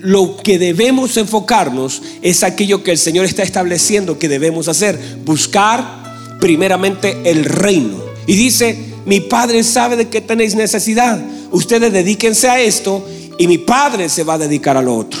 lo 0.00 0.36
que 0.36 0.58
debemos 0.58 1.16
enfocarnos 1.16 2.02
es 2.22 2.42
aquello 2.42 2.82
que 2.82 2.90
el 2.90 2.98
Señor 2.98 3.24
está 3.24 3.42
estableciendo 3.42 4.18
que 4.18 4.28
debemos 4.28 4.68
hacer, 4.68 4.98
buscar 5.24 6.36
primeramente 6.40 7.16
el 7.24 7.44
reino. 7.44 8.02
Y 8.26 8.34
dice, 8.34 8.76
mi 9.06 9.20
Padre 9.20 9.62
sabe 9.62 9.96
de 9.96 10.08
qué 10.08 10.20
tenéis 10.20 10.54
necesidad, 10.54 11.20
ustedes 11.50 11.92
dedíquense 11.92 12.48
a 12.48 12.60
esto 12.60 13.06
y 13.38 13.46
mi 13.46 13.58
Padre 13.58 14.08
se 14.08 14.24
va 14.24 14.34
a 14.34 14.38
dedicar 14.38 14.76
a 14.76 14.82
lo 14.82 14.96
otro. 14.96 15.20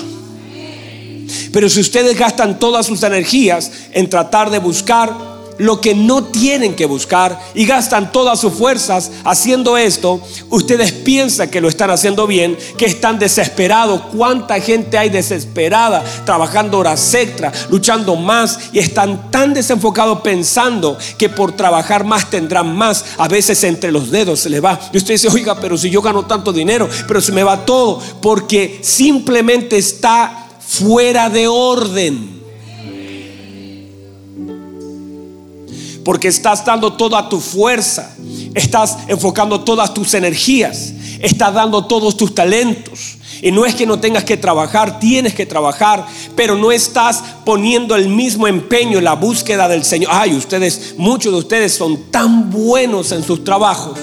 Pero 1.52 1.68
si 1.68 1.80
ustedes 1.80 2.18
gastan 2.18 2.58
todas 2.58 2.86
sus 2.86 3.02
energías 3.02 3.70
en 3.92 4.10
tratar 4.10 4.50
de 4.50 4.58
buscar 4.58 5.33
lo 5.58 5.80
que 5.80 5.94
no 5.94 6.24
tienen 6.24 6.74
que 6.74 6.86
buscar 6.86 7.38
y 7.54 7.66
gastan 7.66 8.12
todas 8.12 8.40
sus 8.40 8.52
fuerzas 8.54 9.10
haciendo 9.24 9.76
esto, 9.76 10.20
ustedes 10.50 10.92
piensan 10.92 11.50
que 11.50 11.60
lo 11.60 11.68
están 11.68 11.90
haciendo 11.90 12.26
bien, 12.26 12.56
que 12.76 12.86
están 12.86 13.18
desesperados. 13.18 14.00
¿Cuánta 14.16 14.60
gente 14.60 14.98
hay 14.98 15.10
desesperada, 15.10 16.04
trabajando 16.24 16.78
horas 16.78 17.14
extra, 17.14 17.52
luchando 17.70 18.16
más 18.16 18.58
y 18.72 18.78
están 18.78 19.30
tan 19.30 19.54
desenfocados 19.54 20.20
pensando 20.20 20.98
que 21.18 21.28
por 21.28 21.52
trabajar 21.52 22.04
más 22.04 22.30
tendrán 22.30 22.74
más? 22.74 23.04
A 23.18 23.28
veces 23.28 23.62
entre 23.64 23.92
los 23.92 24.10
dedos 24.10 24.40
se 24.40 24.50
les 24.50 24.64
va. 24.64 24.78
Y 24.92 24.96
usted 24.96 25.14
dice, 25.14 25.28
oiga, 25.28 25.58
pero 25.60 25.78
si 25.78 25.90
yo 25.90 26.02
gano 26.02 26.26
tanto 26.26 26.52
dinero, 26.52 26.88
pero 27.06 27.20
se 27.20 27.32
me 27.32 27.42
va 27.42 27.64
todo, 27.64 28.00
porque 28.20 28.80
simplemente 28.82 29.76
está 29.76 30.48
fuera 30.66 31.28
de 31.30 31.46
orden. 31.46 32.43
Porque 36.04 36.28
estás 36.28 36.64
dando 36.64 36.92
toda 36.92 37.28
tu 37.28 37.40
fuerza, 37.40 38.14
estás 38.54 38.98
enfocando 39.08 39.60
todas 39.60 39.94
tus 39.94 40.14
energías, 40.14 40.92
estás 41.20 41.54
dando 41.54 41.86
todos 41.86 42.16
tus 42.16 42.34
talentos. 42.34 43.16
Y 43.42 43.50
no 43.50 43.66
es 43.66 43.74
que 43.74 43.86
no 43.86 43.98
tengas 43.98 44.24
que 44.24 44.36
trabajar, 44.36 45.00
tienes 45.00 45.34
que 45.34 45.44
trabajar, 45.44 46.06
pero 46.36 46.54
no 46.54 46.70
estás 46.70 47.22
poniendo 47.44 47.96
el 47.96 48.08
mismo 48.08 48.46
empeño 48.46 48.98
en 48.98 49.04
la 49.04 49.14
búsqueda 49.14 49.68
del 49.68 49.84
Señor. 49.84 50.10
Ay, 50.12 50.34
ustedes, 50.34 50.94
muchos 50.96 51.32
de 51.32 51.38
ustedes 51.38 51.74
son 51.74 52.10
tan 52.10 52.50
buenos 52.50 53.12
en 53.12 53.22
sus 53.22 53.42
trabajos 53.44 53.98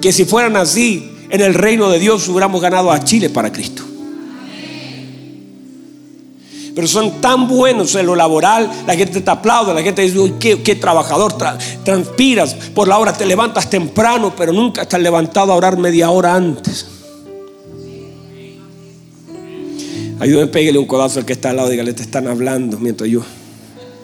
que 0.00 0.12
si 0.12 0.24
fueran 0.24 0.56
así, 0.56 1.12
en 1.28 1.40
el 1.40 1.54
reino 1.54 1.90
de 1.90 1.98
Dios 1.98 2.28
hubiéramos 2.28 2.60
ganado 2.60 2.90
a 2.92 3.02
Chile 3.02 3.30
para 3.30 3.52
Cristo 3.52 3.95
pero 6.76 6.86
son 6.86 7.22
tan 7.22 7.48
buenos 7.48 7.94
en 7.94 8.04
lo 8.04 8.14
laboral, 8.14 8.70
la 8.86 8.94
gente 8.94 9.22
te 9.22 9.30
aplaude, 9.30 9.72
la 9.72 9.80
gente 9.80 10.02
dice, 10.02 10.34
qué, 10.38 10.74
trabajador, 10.74 11.34
transpiras, 11.82 12.52
por 12.74 12.86
la 12.86 12.98
hora 12.98 13.14
te 13.14 13.24
levantas 13.24 13.70
temprano, 13.70 14.34
pero 14.36 14.52
nunca 14.52 14.82
estás 14.82 15.00
levantado 15.00 15.52
a 15.52 15.56
orar 15.56 15.78
media 15.78 16.10
hora 16.10 16.34
antes. 16.34 16.86
Ayúdame, 20.20 20.48
pégale 20.48 20.78
un 20.78 20.84
codazo 20.84 21.20
al 21.20 21.24
que 21.24 21.32
está 21.32 21.48
al 21.48 21.56
lado, 21.56 21.70
dígale, 21.70 21.94
te 21.94 22.02
están 22.02 22.28
hablando 22.28 22.78
mientras 22.78 23.08
yo 23.08 23.22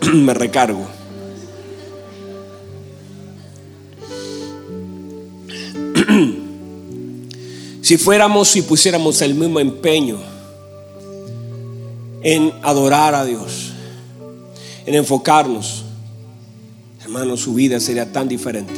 me 0.14 0.32
recargo. 0.32 0.86
si 7.82 7.98
fuéramos 7.98 8.56
y 8.56 8.62
pusiéramos 8.62 9.20
el 9.20 9.34
mismo 9.34 9.60
empeño, 9.60 10.31
en 12.22 12.52
adorar 12.62 13.14
a 13.14 13.24
Dios, 13.24 13.72
en 14.86 14.94
enfocarnos, 14.94 15.84
hermano, 17.02 17.36
su 17.36 17.54
vida 17.54 17.80
sería 17.80 18.12
tan 18.12 18.28
diferente. 18.28 18.72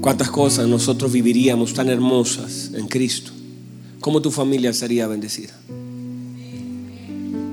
Cuántas 0.00 0.30
cosas 0.30 0.66
nosotros 0.66 1.12
viviríamos 1.12 1.74
tan 1.74 1.88
hermosas 1.88 2.70
en 2.74 2.88
Cristo. 2.88 3.30
Cómo 4.00 4.20
tu 4.20 4.32
familia 4.32 4.72
sería 4.72 5.06
bendecida. 5.06 5.52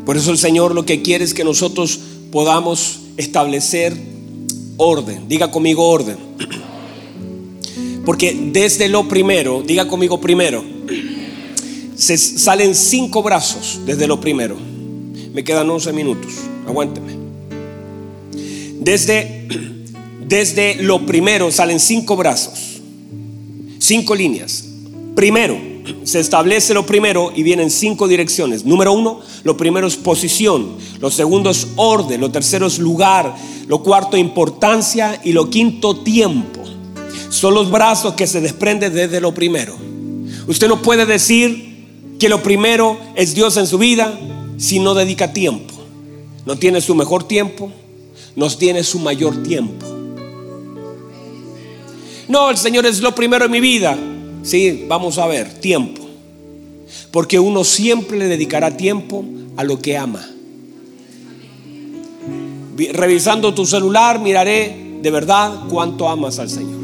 Por 0.03 0.17
eso 0.17 0.31
el 0.31 0.39
Señor 0.39 0.73
lo 0.73 0.83
que 0.83 1.03
quiere 1.03 1.23
es 1.23 1.35
que 1.35 1.43
nosotros 1.43 1.99
podamos 2.31 3.01
establecer 3.17 3.95
orden. 4.77 5.27
Diga 5.27 5.51
conmigo 5.51 5.87
orden. 5.87 6.17
Porque 8.05 8.49
desde 8.51 8.89
lo 8.89 9.07
primero, 9.07 9.61
diga 9.61 9.87
conmigo 9.87 10.19
primero 10.19 10.78
se 11.99 12.17
salen 12.17 12.75
cinco 12.75 13.21
brazos 13.21 13.81
desde 13.85 14.07
lo 14.07 14.21
primero. 14.21 14.55
Me 15.33 15.43
quedan 15.43 15.69
11 15.69 15.91
minutos. 15.91 16.31
Aguánteme. 16.65 17.17
Desde, 18.79 19.47
desde 20.25 20.75
lo 20.81 21.05
primero 21.05 21.51
salen 21.51 21.77
cinco 21.81 22.15
brazos. 22.15 22.79
Cinco 23.79 24.15
líneas. 24.15 24.63
Primero, 25.13 25.57
se 26.05 26.21
establece 26.21 26.73
lo 26.73 26.85
primero 26.85 27.33
y 27.35 27.43
vienen 27.43 27.69
cinco 27.69 28.07
direcciones. 28.07 28.63
Número 28.63 28.93
uno, 28.93 29.19
lo 29.43 29.57
primero 29.57 29.85
es 29.85 29.97
posición, 29.97 30.77
lo 31.01 31.11
segundo 31.11 31.49
es 31.49 31.67
orden, 31.75 32.21
lo 32.21 32.31
tercero 32.31 32.67
es 32.67 32.79
lugar, 32.79 33.35
lo 33.67 33.83
cuarto 33.83 34.15
importancia 34.15 35.19
y 35.25 35.33
lo 35.33 35.49
quinto 35.49 35.97
tiempo. 35.97 36.61
Son 37.29 37.53
los 37.53 37.69
brazos 37.69 38.13
que 38.13 38.25
se 38.25 38.39
desprenden 38.39 38.93
desde 38.93 39.19
lo 39.19 39.33
primero. 39.33 39.75
Usted 40.47 40.69
no 40.69 40.81
puede 40.81 41.05
decir 41.05 41.68
que 42.19 42.29
lo 42.29 42.43
primero 42.43 42.99
es 43.15 43.33
Dios 43.33 43.55
en 43.57 43.65
su 43.65 43.77
vida 43.77 44.19
si 44.57 44.79
no 44.79 44.93
dedica 44.93 45.31
tiempo. 45.31 45.73
No 46.45 46.57
tiene 46.57 46.81
su 46.81 46.93
mejor 46.93 47.23
tiempo, 47.23 47.71
no 48.35 48.49
tiene 48.49 48.83
su 48.83 48.99
mayor 48.99 49.41
tiempo. 49.43 49.85
No, 52.27 52.49
el 52.49 52.57
Señor 52.57 52.85
es 52.85 53.01
lo 53.01 53.15
primero 53.15 53.45
en 53.45 53.51
mi 53.51 53.59
vida. 53.59 53.97
Sí, 54.43 54.85
vamos 54.87 55.17
a 55.17 55.27
ver, 55.27 55.51
tiempo. 55.59 56.01
Porque 57.11 57.39
uno 57.39 57.63
siempre 57.63 58.17
le 58.17 58.27
dedicará 58.27 58.75
tiempo 58.75 59.23
a 59.57 59.63
lo 59.63 59.79
que 59.81 59.97
ama. 59.97 60.27
Revisando 62.93 63.53
tu 63.53 63.65
celular, 63.65 64.19
miraré 64.19 64.99
de 65.01 65.11
verdad 65.11 65.67
cuánto 65.69 66.07
amas 66.07 66.39
al 66.39 66.49
Señor. 66.49 66.79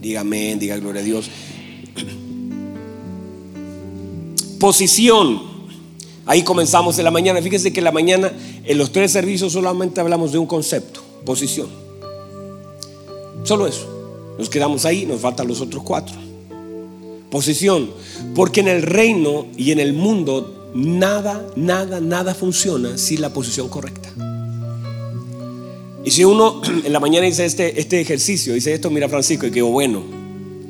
Dígame, 0.00 0.56
diga 0.56 0.76
gloria 0.76 1.00
a 1.02 1.04
Dios. 1.04 1.28
Posición. 4.58 5.42
Ahí 6.24 6.42
comenzamos 6.42 6.98
en 6.98 7.04
la 7.04 7.10
mañana. 7.10 7.40
Fíjese 7.40 7.72
que 7.72 7.80
en 7.80 7.84
la 7.84 7.92
mañana, 7.92 8.32
en 8.64 8.78
los 8.78 8.90
tres 8.90 9.12
servicios 9.12 9.52
solamente 9.52 10.00
hablamos 10.00 10.32
de 10.32 10.38
un 10.38 10.46
concepto, 10.46 11.02
posición. 11.24 11.68
Solo 13.44 13.66
eso. 13.66 13.86
Nos 14.38 14.48
quedamos 14.50 14.84
ahí, 14.84 15.06
nos 15.06 15.20
faltan 15.20 15.46
los 15.46 15.60
otros 15.60 15.82
cuatro. 15.82 16.14
Posición. 17.30 17.90
Porque 18.34 18.60
en 18.60 18.68
el 18.68 18.82
reino 18.82 19.46
y 19.56 19.70
en 19.70 19.78
el 19.78 19.92
mundo 19.92 20.70
nada, 20.74 21.46
nada, 21.56 22.00
nada 22.00 22.34
funciona 22.34 22.98
sin 22.98 23.20
la 23.20 23.32
posición 23.32 23.68
correcta. 23.68 24.12
Y 26.04 26.10
si 26.10 26.24
uno 26.24 26.60
en 26.84 26.92
la 26.92 27.00
mañana 27.00 27.26
dice 27.26 27.44
este, 27.44 27.80
este 27.80 28.00
ejercicio, 28.00 28.54
dice 28.54 28.72
esto, 28.72 28.90
mira 28.90 29.08
Francisco, 29.08 29.46
y 29.46 29.50
que 29.50 29.62
bueno, 29.62 30.02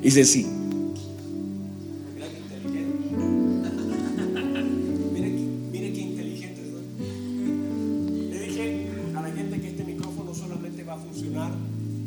dice 0.02 0.24
sí. 0.24 0.46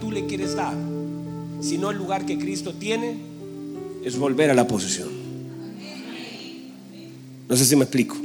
tú 0.00 0.10
le 0.10 0.26
quieres 0.26 0.54
dar, 0.54 0.74
sino 1.60 1.90
el 1.90 1.96
lugar 1.96 2.26
que 2.26 2.38
Cristo 2.38 2.74
tiene, 2.74 3.16
es 4.04 4.18
volver 4.18 4.50
a 4.50 4.54
la 4.54 4.66
posición. 4.66 5.08
No 7.48 7.56
sé 7.56 7.64
si 7.64 7.76
me 7.76 7.84
explico. 7.84 8.16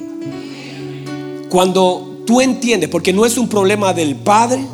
Cuando 1.50 2.24
tú 2.26 2.42
entiendes, 2.42 2.90
porque 2.90 3.14
no 3.14 3.26
es 3.26 3.38
un 3.38 3.50
problema 3.50 3.94
del 3.94 4.16
Padre, 4.16 4.66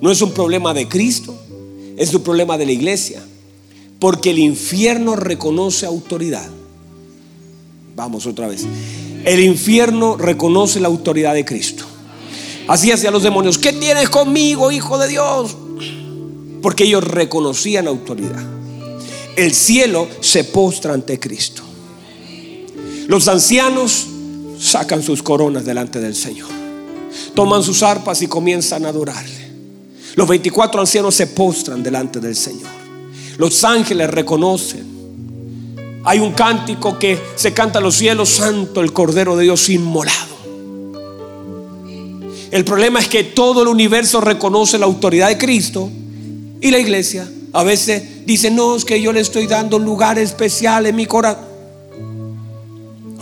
no 0.00 0.10
es 0.10 0.20
un 0.22 0.32
problema 0.32 0.74
de 0.74 0.88
Cristo, 0.88 1.38
es 1.96 2.12
un 2.14 2.22
problema 2.22 2.58
de 2.58 2.66
la 2.66 2.72
iglesia, 2.72 3.22
porque 3.98 4.30
el 4.30 4.38
infierno 4.38 5.14
reconoce 5.16 5.86
autoridad. 5.86 6.48
Vamos 7.94 8.26
otra 8.26 8.48
vez. 8.48 8.66
El 9.24 9.40
infierno 9.40 10.16
reconoce 10.16 10.80
la 10.80 10.88
autoridad 10.88 11.34
de 11.34 11.44
Cristo. 11.44 11.84
Así 12.68 12.90
hacía 12.92 13.10
los 13.10 13.22
demonios. 13.22 13.58
¿Qué 13.58 13.72
tienes 13.72 14.08
conmigo, 14.08 14.70
hijo 14.70 14.98
de 14.98 15.08
Dios? 15.08 15.56
porque 16.62 16.84
ellos 16.84 17.04
reconocían 17.04 17.88
autoridad. 17.88 18.42
El 19.36 19.52
cielo 19.52 20.08
se 20.20 20.44
postra 20.44 20.94
ante 20.94 21.18
Cristo. 21.18 21.62
Los 23.08 23.28
ancianos 23.28 24.06
sacan 24.58 25.02
sus 25.02 25.22
coronas 25.22 25.64
delante 25.64 26.00
del 26.00 26.14
Señor. 26.14 26.48
Toman 27.34 27.62
sus 27.62 27.82
arpas 27.82 28.22
y 28.22 28.28
comienzan 28.28 28.86
a 28.86 28.90
adorarle. 28.90 29.50
Los 30.14 30.28
24 30.28 30.80
ancianos 30.80 31.14
se 31.14 31.26
postran 31.26 31.82
delante 31.82 32.20
del 32.20 32.36
Señor. 32.36 32.70
Los 33.38 33.64
ángeles 33.64 34.08
reconocen. 34.08 34.92
Hay 36.04 36.20
un 36.20 36.32
cántico 36.32 36.98
que 36.98 37.18
se 37.34 37.52
canta 37.52 37.78
a 37.78 37.82
los 37.82 37.96
cielos, 37.96 38.28
santo 38.28 38.80
el 38.80 38.92
Cordero 38.92 39.36
de 39.36 39.44
Dios 39.44 39.68
inmolado. 39.68 40.31
El 42.52 42.66
problema 42.66 43.00
es 43.00 43.08
que 43.08 43.24
todo 43.24 43.62
el 43.62 43.68
universo 43.68 44.20
reconoce 44.20 44.78
la 44.78 44.84
autoridad 44.84 45.28
de 45.28 45.38
Cristo, 45.38 45.90
y 46.60 46.70
la 46.70 46.78
iglesia 46.78 47.26
a 47.54 47.64
veces 47.64 48.24
dice, 48.26 48.50
no, 48.50 48.76
es 48.76 48.84
que 48.84 49.00
yo 49.00 49.10
le 49.10 49.20
estoy 49.20 49.46
dando 49.46 49.78
un 49.78 49.84
lugar 49.84 50.18
especial 50.18 50.84
en 50.84 50.94
mi 50.94 51.06
corazón. 51.06 51.44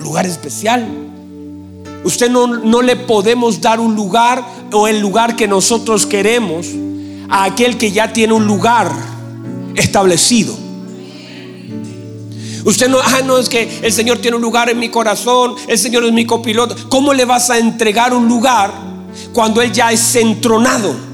Lugar 0.01 0.27
especial. 0.27 0.87
Usted 2.03 2.29
no, 2.29 2.49
no 2.49 2.83
le 2.83 2.97
podemos 2.97 3.61
dar 3.61 3.79
un 3.79 3.95
lugar 3.95 4.45
o 4.73 4.89
el 4.89 5.01
lugar 5.01 5.37
que 5.37 5.47
nosotros 5.47 6.07
queremos 6.07 6.67
a 7.29 7.45
aquel 7.45 7.79
que 7.79 7.93
ya 7.93 8.13
tiene 8.13 8.33
un 8.33 8.47
lugar 8.47 8.91
establecido. 9.77 10.57
Usted 12.65 12.89
no, 12.89 12.99
ah, 13.01 13.21
no 13.25 13.39
es 13.39 13.49
que 13.49 13.79
el 13.81 13.93
Señor 13.93 14.19
tiene 14.19 14.37
un 14.37 14.43
lugar 14.43 14.69
en 14.69 14.79
mi 14.79 14.89
corazón, 14.89 15.55
el 15.69 15.79
Señor 15.79 16.05
es 16.05 16.13
mi 16.13 16.27
copiloto. 16.27 16.77
¿Cómo 16.89 17.15
le 17.15 17.25
vas 17.25 17.49
a 17.49 17.59
entregar 17.59 18.13
un 18.13 18.29
lugar 18.29 18.90
cuando 19.33 19.63
Él 19.63 19.73
ya 19.73 19.93
es 19.93 20.17
entronado? 20.17 21.10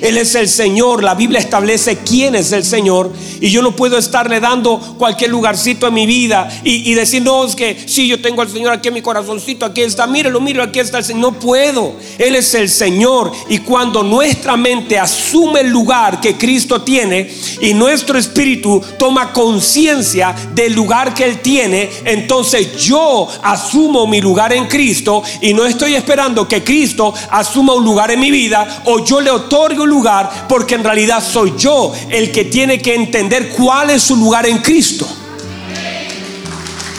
Él 0.00 0.18
es 0.18 0.34
el 0.34 0.48
Señor. 0.48 1.02
La 1.02 1.14
Biblia 1.14 1.38
establece 1.38 1.98
quién 1.98 2.34
es 2.34 2.52
el 2.52 2.64
Señor. 2.64 3.12
Y 3.40 3.50
yo 3.50 3.62
no 3.62 3.74
puedo 3.74 3.98
estarle 3.98 4.40
dando 4.40 4.78
cualquier 4.98 5.30
lugarcito 5.30 5.86
en 5.88 5.94
mi 5.94 6.06
vida 6.06 6.48
y, 6.64 6.92
decir, 6.94 7.22
no, 7.22 7.44
es 7.44 7.56
que 7.56 7.76
sí, 7.86 8.06
yo 8.06 8.20
tengo 8.20 8.42
al 8.42 8.50
Señor 8.50 8.72
aquí 8.72 8.88
en 8.88 8.94
mi 8.94 9.02
corazoncito, 9.02 9.66
aquí 9.66 9.82
está, 9.82 10.06
mírelo, 10.06 10.40
mírelo, 10.40 10.64
aquí 10.64 10.80
está 10.80 10.98
el 10.98 11.04
Señor. 11.04 11.32
No 11.32 11.38
puedo. 11.38 11.94
Él 12.18 12.36
es 12.36 12.54
el 12.54 12.68
Señor. 12.68 13.32
Y 13.48 13.58
cuando 13.58 14.02
nuestra 14.02 14.56
mente 14.56 14.98
asume 14.98 15.60
el 15.60 15.68
lugar 15.68 16.20
que 16.20 16.36
Cristo 16.36 16.82
tiene 16.82 17.30
y 17.60 17.74
nuestro 17.74 18.18
espíritu 18.18 18.82
toma 18.98 19.32
conciencia 19.32 20.34
del 20.54 20.72
lugar 20.72 21.14
que 21.14 21.24
Él 21.24 21.40
tiene, 21.40 21.90
entonces 22.04 22.76
yo 22.76 23.28
asumo 23.42 24.06
mi 24.06 24.20
lugar 24.20 24.52
en 24.52 24.66
Cristo 24.66 25.22
y 25.40 25.54
no 25.54 25.64
estoy 25.64 25.94
esperando 25.94 26.46
que 26.46 26.62
Cristo 26.62 27.12
asuma 27.30 27.74
un 27.74 27.84
lugar 27.84 28.10
en 28.10 28.20
mi 28.20 28.30
vida 28.30 28.82
o 28.86 29.04
yo 29.04 29.20
le 29.20 29.30
lugar 29.74 30.46
porque 30.48 30.74
en 30.74 30.84
realidad 30.84 31.22
soy 31.22 31.54
yo 31.56 31.92
el 32.10 32.30
que 32.30 32.44
tiene 32.44 32.80
que 32.80 32.94
entender 32.94 33.50
cuál 33.50 33.90
es 33.90 34.02
su 34.02 34.16
lugar 34.16 34.46
en 34.46 34.58
Cristo. 34.58 35.08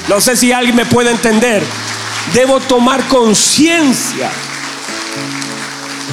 No 0.08 0.20
sé 0.20 0.36
si 0.36 0.52
alguien 0.52 0.76
me 0.76 0.86
puede 0.86 1.12
entender. 1.12 1.64
Debo 2.34 2.60
tomar 2.60 3.08
conciencia. 3.08 4.30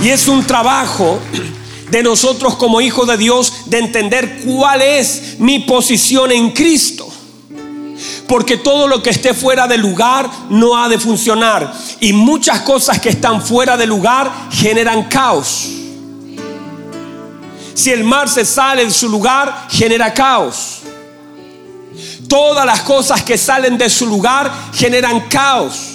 Y 0.03 0.09
es 0.09 0.29
un 0.29 0.45
trabajo 0.45 1.19
de 1.91 2.03
nosotros 2.03 2.57
como 2.57 2.81
hijos 2.81 3.07
de 3.07 3.17
Dios 3.17 3.53
de 3.67 3.79
entender 3.79 4.41
cuál 4.45 4.81
es 4.81 5.37
mi 5.39 5.61
posición 5.61 6.31
en 6.33 6.51
Cristo. 6.53 7.09
Porque 8.29 8.57
todo 8.57 8.87
lo 8.87 9.03
que 9.03 9.11
esté 9.11 9.35
fuera 9.35 9.67
de 9.67 9.77
lugar 9.77 10.31
no 10.51 10.77
ha 10.77 10.89
de 10.89 10.99
funcionar. 10.99 11.73
Y 11.99 12.13
muchas 12.13 12.61
cosas 12.61 13.01
que 13.01 13.09
están 13.09 13.43
fuera 13.43 13.77
de 13.77 13.87
lugar 13.87 14.49
generan 14.53 15.05
caos. 15.05 15.80
Si 17.81 17.91
el 17.91 18.05
mar 18.05 18.29
se 18.29 18.45
sale 18.45 18.85
de 18.85 18.91
su 18.91 19.09
lugar, 19.09 19.67
genera 19.71 20.13
caos. 20.13 20.81
Todas 22.29 22.67
las 22.67 22.81
cosas 22.81 23.23
que 23.23 23.39
salen 23.39 23.79
de 23.79 23.89
su 23.89 24.05
lugar 24.05 24.53
generan 24.75 25.23
caos. 25.31 25.93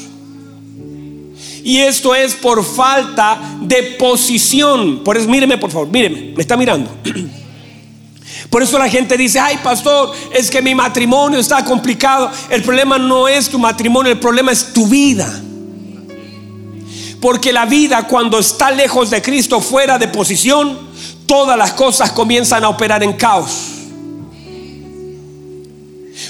Y 1.63 1.77
esto 1.77 2.15
es 2.15 2.33
por 2.33 2.65
falta 2.65 3.39
de 3.61 3.83
posición. 3.99 5.03
Por 5.03 5.15
eso, 5.15 5.29
míreme, 5.29 5.59
por 5.59 5.69
favor, 5.69 5.87
míreme, 5.87 6.33
me 6.35 6.41
está 6.41 6.57
mirando. 6.57 6.89
Por 8.49 8.63
eso 8.63 8.79
la 8.79 8.89
gente 8.89 9.17
dice, 9.17 9.39
ay 9.39 9.57
pastor, 9.57 10.11
es 10.31 10.49
que 10.49 10.61
mi 10.61 10.73
matrimonio 10.73 11.39
está 11.39 11.63
complicado. 11.63 12.31
El 12.49 12.63
problema 12.63 12.97
no 12.97 13.27
es 13.27 13.49
tu 13.49 13.59
matrimonio, 13.59 14.11
el 14.11 14.19
problema 14.19 14.51
es 14.51 14.73
tu 14.73 14.87
vida. 14.87 15.41
Porque 17.21 17.53
la 17.53 17.65
vida 17.65 18.07
cuando 18.07 18.39
está 18.39 18.71
lejos 18.71 19.09
de 19.09 19.21
Cristo, 19.21 19.61
fuera 19.61 19.97
de 19.97 20.07
posición, 20.07 20.84
todas 21.25 21.57
las 21.57 21.73
cosas 21.73 22.11
comienzan 22.11 22.63
a 22.63 22.69
operar 22.69 23.03
en 23.03 23.13
caos. 23.13 23.75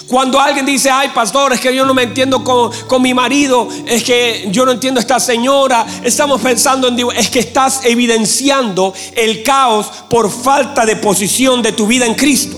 Cuando 0.07 0.39
alguien 0.39 0.65
dice, 0.65 0.89
ay 0.89 1.09
pastor, 1.09 1.53
es 1.53 1.59
que 1.59 1.75
yo 1.75 1.85
no 1.85 1.93
me 1.93 2.03
entiendo 2.03 2.43
con, 2.43 3.01
mi 3.01 3.13
marido, 3.13 3.67
es 3.85 4.03
que 4.03 4.47
yo 4.51 4.65
no 4.65 4.71
entiendo 4.71 4.99
a 4.99 5.01
esta 5.01 5.19
señora, 5.19 5.85
estamos 6.03 6.41
pensando 6.41 6.87
en 6.87 6.95
Dios, 6.95 7.13
es 7.15 7.29
que 7.29 7.39
estás 7.39 7.81
evidenciando 7.85 8.93
el 9.15 9.43
caos 9.43 9.87
por 10.09 10.31
falta 10.31 10.85
de 10.85 10.95
posición 10.95 11.61
de 11.61 11.71
tu 11.71 11.87
vida 11.87 12.05
en 12.05 12.15
Cristo. 12.15 12.57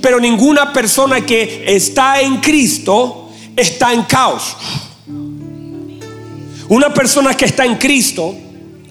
Pero 0.00 0.20
ninguna 0.20 0.72
persona 0.72 1.24
que 1.24 1.64
está 1.66 2.20
en 2.20 2.38
Cristo 2.38 3.30
está 3.56 3.92
en 3.92 4.02
caos. 4.02 4.56
Una 6.68 6.92
persona 6.92 7.34
que 7.34 7.44
está 7.44 7.64
en 7.64 7.76
Cristo 7.76 8.34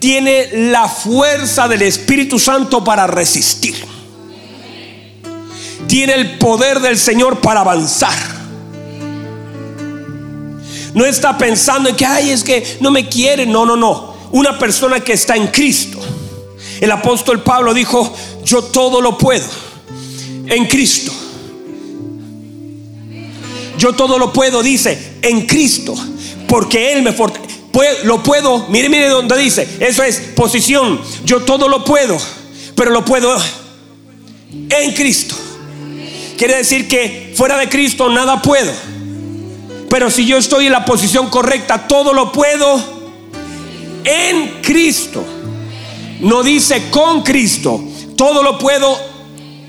tiene 0.06 0.70
la 0.70 0.88
fuerza 0.88 1.68
del 1.68 1.82
Espíritu 1.82 2.38
Santo 2.38 2.84
para 2.84 3.08
resistir 3.08 3.76
tiene 5.88 6.14
el 6.14 6.38
poder 6.38 6.80
del 6.80 7.00
Señor 7.00 7.42
para 7.42 7.62
avanzar. 7.62 8.14
No 10.94 11.06
está 11.06 11.36
pensando 11.40 11.90
en 11.90 11.96
que, 11.96 12.06
ay, 12.06 12.30
es 12.30 12.44
que 12.44 12.78
no 12.82 12.92
me 12.92 13.10
quiere. 13.10 13.48
No, 13.48 13.66
no, 13.66 13.76
no. 13.76 14.14
Una 14.32 14.60
persona 14.60 15.00
que 15.00 15.14
está 15.14 15.36
en 15.36 15.48
Cristo. 15.48 15.98
El 16.80 16.92
apóstol 16.92 17.42
Pablo 17.42 17.74
dijo, 17.74 18.14
yo 18.44 18.62
todo 18.62 19.02
lo 19.02 19.18
puedo 19.18 19.48
en 20.46 20.68
Cristo. 20.68 21.12
Yo 23.80 23.94
todo 23.94 24.20
lo 24.20 24.32
puedo, 24.32 24.62
dice, 24.62 25.16
en 25.24 25.48
Cristo. 25.48 25.96
Porque 26.48 26.94
Él 26.94 27.02
me 27.02 27.12
fortalece. 27.12 27.55
Lo 28.04 28.24
puedo, 28.24 28.68
mire, 28.70 28.90
mire 28.90 29.10
donde 29.10 29.38
dice. 29.38 29.68
Eso 29.80 30.04
es 30.04 30.20
posición. 30.36 31.02
Yo 31.26 31.42
todo 31.42 31.68
lo 31.68 31.84
puedo. 31.84 32.18
Pero 32.76 32.92
lo 32.92 33.04
puedo 33.04 33.36
en 34.52 34.94
Cristo. 34.94 35.36
Quiere 36.38 36.58
decir 36.58 36.88
que 36.88 37.34
fuera 37.36 37.58
de 37.58 37.70
Cristo 37.70 38.10
nada 38.10 38.42
puedo. 38.42 38.72
Pero 39.90 40.10
si 40.10 40.26
yo 40.26 40.38
estoy 40.38 40.66
en 40.66 40.74
la 40.74 40.84
posición 40.86 41.30
correcta, 41.30 41.88
todo 41.88 42.14
lo 42.14 42.32
puedo 42.32 42.82
en 44.04 44.62
Cristo. 44.62 45.24
No 46.20 46.44
dice 46.44 46.90
con 46.90 47.24
Cristo. 47.24 47.82
Todo 48.18 48.44
lo 48.44 48.58
puedo 48.58 48.98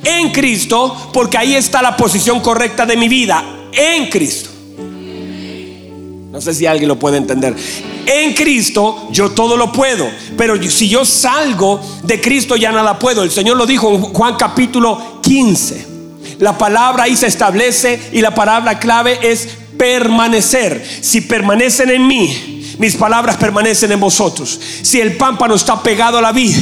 en 0.05 0.31
Cristo 0.31 1.11
porque 1.13 1.39
ahí 1.39 1.55
está 1.55 1.83
la 1.83 1.97
posición 1.97 2.41
correcta 2.41 2.87
de 2.87 2.97
mi 2.97 3.09
vida. 3.09 3.69
En 3.73 4.09
Cristo. 4.09 4.56
No 6.37 6.43
sé 6.43 6.53
si 6.53 6.67
alguien 6.67 6.89
lo 6.89 6.99
puede 6.99 7.17
entender. 7.17 7.57
En 8.05 8.35
Cristo 8.35 9.09
yo 9.11 9.31
todo 9.31 9.57
lo 9.57 9.73
puedo. 9.73 10.07
Pero 10.37 10.63
si 10.71 10.87
yo 10.87 11.07
salgo 11.07 11.81
de 12.03 12.21
Cristo 12.21 12.57
ya 12.57 12.71
nada 12.71 12.99
puedo. 12.99 13.23
El 13.23 13.31
Señor 13.31 13.57
lo 13.57 13.65
dijo 13.65 13.91
en 13.95 14.03
Juan 14.03 14.37
capítulo 14.37 15.23
15. 15.23 15.87
La 16.41 16.59
palabra 16.59 17.05
ahí 17.05 17.17
se 17.17 17.27
establece 17.27 17.99
y 18.13 18.21
la 18.21 18.35
palabra 18.35 18.79
clave 18.79 19.19
es 19.23 19.49
permanecer. 19.79 20.87
Si 21.01 21.23
permanecen 21.23 21.89
en 21.89 22.07
mí, 22.07 22.77
mis 22.79 22.97
palabras 22.97 23.39
permanecen 23.39 23.93
en 23.93 24.01
vosotros. 24.01 24.61
Si 24.83 25.01
el 25.01 25.17
pámpano 25.17 25.55
está 25.55 25.83
pegado 25.83 26.19
a 26.19 26.21
la 26.21 26.33
vid, 26.33 26.55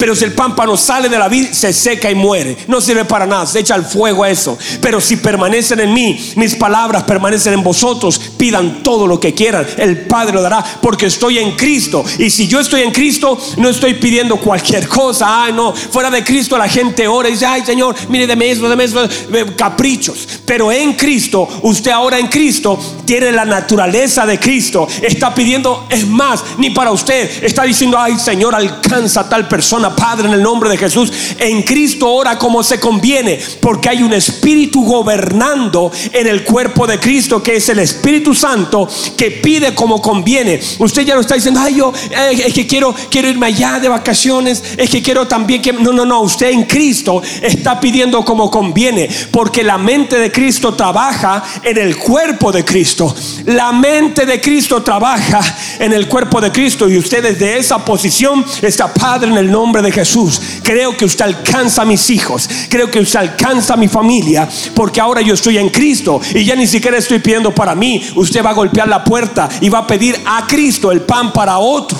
pero 0.00 0.16
si 0.16 0.24
el 0.24 0.32
pámpano 0.32 0.78
sale 0.78 1.10
de 1.10 1.18
la 1.18 1.28
vid, 1.28 1.52
se 1.52 1.74
seca 1.74 2.10
y 2.10 2.14
muere. 2.14 2.56
No 2.68 2.80
sirve 2.80 3.04
para 3.04 3.26
nada, 3.26 3.44
se 3.44 3.60
echa 3.60 3.74
el 3.76 3.84
fuego 3.84 4.24
a 4.24 4.30
eso. 4.30 4.56
Pero 4.80 4.98
si 4.98 5.18
permanecen 5.18 5.78
en 5.80 5.92
mí, 5.92 6.32
mis 6.36 6.54
palabras 6.54 7.02
permanecen 7.02 7.52
en 7.52 7.62
vosotros, 7.62 8.18
pidan 8.38 8.82
todo 8.82 9.06
lo 9.06 9.20
que 9.20 9.34
quieran. 9.34 9.66
El 9.76 10.06
Padre 10.06 10.32
lo 10.32 10.40
dará 10.40 10.64
porque 10.80 11.04
estoy 11.04 11.38
en 11.38 11.54
Cristo. 11.54 12.02
Y 12.18 12.30
si 12.30 12.48
yo 12.48 12.60
estoy 12.60 12.80
en 12.80 12.92
Cristo, 12.92 13.38
no 13.58 13.68
estoy 13.68 13.92
pidiendo 13.92 14.38
cualquier 14.38 14.88
cosa. 14.88 15.44
Ay, 15.44 15.52
no, 15.52 15.74
fuera 15.74 16.10
de 16.10 16.24
Cristo 16.24 16.56
la 16.56 16.66
gente 16.66 17.06
ora 17.06 17.28
y 17.28 17.32
dice, 17.32 17.44
ay 17.44 17.62
Señor, 17.66 17.94
mire, 18.08 18.26
de 18.26 18.50
eso, 18.50 18.74
de 18.74 18.84
eso, 18.84 19.06
caprichos. 19.54 20.26
Pero 20.46 20.72
en 20.72 20.94
Cristo, 20.94 21.46
usted 21.60 21.90
ahora 21.90 22.18
en 22.18 22.28
Cristo 22.28 22.78
tiene 23.04 23.32
la 23.32 23.44
naturaleza 23.44 24.24
de 24.24 24.40
Cristo. 24.40 24.88
Está 25.02 25.34
pidiendo, 25.34 25.86
es 25.90 26.06
más, 26.06 26.42
ni 26.56 26.70
para 26.70 26.90
usted. 26.90 27.44
Está 27.44 27.64
diciendo, 27.64 27.98
ay 27.98 28.18
Señor, 28.18 28.54
alcanza 28.54 29.20
a 29.20 29.28
tal 29.28 29.46
persona 29.46 29.89
Padre, 29.94 30.28
en 30.28 30.34
el 30.34 30.42
nombre 30.42 30.70
de 30.70 30.76
Jesús. 30.76 31.12
En 31.38 31.62
Cristo 31.62 32.10
ora 32.10 32.38
como 32.38 32.62
se 32.62 32.78
conviene, 32.80 33.38
porque 33.60 33.88
hay 33.88 34.02
un 34.02 34.12
Espíritu 34.12 34.84
gobernando 34.84 35.90
en 36.12 36.26
el 36.26 36.44
cuerpo 36.44 36.86
de 36.86 36.98
Cristo, 36.98 37.42
que 37.42 37.56
es 37.56 37.68
el 37.68 37.78
Espíritu 37.78 38.34
Santo, 38.34 38.88
que 39.16 39.30
pide 39.30 39.74
como 39.74 40.00
conviene. 40.00 40.60
Usted 40.78 41.02
ya 41.02 41.14
no 41.14 41.20
está 41.20 41.34
diciendo, 41.34 41.60
ay, 41.62 41.76
yo 41.76 41.92
eh, 42.10 42.42
es 42.46 42.54
que 42.54 42.66
quiero, 42.66 42.94
quiero 43.10 43.28
irme 43.28 43.46
allá 43.46 43.78
de 43.78 43.88
vacaciones, 43.88 44.62
es 44.76 44.90
que 44.90 45.02
quiero 45.02 45.26
también 45.26 45.62
que. 45.62 45.72
No, 45.72 45.92
no, 45.92 46.04
no. 46.04 46.20
Usted 46.20 46.50
en 46.50 46.64
Cristo 46.64 47.22
está 47.42 47.80
pidiendo 47.80 48.24
como 48.24 48.50
conviene, 48.50 49.08
porque 49.30 49.62
la 49.62 49.78
mente 49.78 50.18
de 50.18 50.30
Cristo 50.30 50.74
trabaja 50.74 51.42
en 51.62 51.78
el 51.78 51.96
cuerpo 51.96 52.52
de 52.52 52.64
Cristo. 52.64 53.14
La 53.46 53.72
mente 53.72 54.26
de 54.26 54.40
Cristo 54.40 54.82
trabaja 54.82 55.40
en 55.78 55.92
el 55.92 56.08
cuerpo 56.08 56.40
de 56.40 56.52
Cristo, 56.52 56.88
y 56.88 56.98
usted 56.98 57.22
desde 57.22 57.58
esa 57.58 57.84
posición 57.84 58.44
está, 58.62 58.92
Padre, 58.92 59.30
en 59.30 59.36
el 59.36 59.50
nombre 59.50 59.79
de 59.82 59.92
Jesús, 59.92 60.40
creo 60.62 60.96
que 60.96 61.04
usted 61.04 61.24
alcanza 61.24 61.82
a 61.82 61.84
mis 61.84 62.10
hijos, 62.10 62.48
creo 62.68 62.90
que 62.90 63.00
usted 63.00 63.18
alcanza 63.18 63.74
a 63.74 63.76
mi 63.76 63.88
familia, 63.88 64.48
porque 64.74 65.00
ahora 65.00 65.20
yo 65.20 65.34
estoy 65.34 65.58
en 65.58 65.68
Cristo 65.68 66.20
y 66.34 66.44
ya 66.44 66.54
ni 66.54 66.66
siquiera 66.66 66.96
estoy 66.96 67.18
pidiendo 67.18 67.54
para 67.54 67.74
mí. 67.74 68.02
Usted 68.16 68.44
va 68.44 68.50
a 68.50 68.54
golpear 68.54 68.88
la 68.88 69.04
puerta 69.04 69.48
y 69.60 69.68
va 69.68 69.80
a 69.80 69.86
pedir 69.86 70.20
a 70.26 70.46
Cristo 70.46 70.92
el 70.92 71.02
pan 71.02 71.32
para 71.32 71.58
otro. 71.58 71.98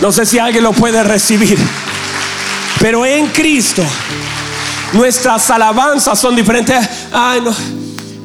No 0.00 0.12
sé 0.12 0.26
si 0.26 0.38
alguien 0.38 0.62
lo 0.62 0.72
puede 0.72 1.02
recibir, 1.02 1.58
pero 2.80 3.06
en 3.06 3.28
Cristo 3.28 3.82
nuestras 4.92 5.50
alabanzas 5.50 6.18
son 6.18 6.36
diferentes. 6.36 6.76
Ay, 7.12 7.40
no, 7.40 7.54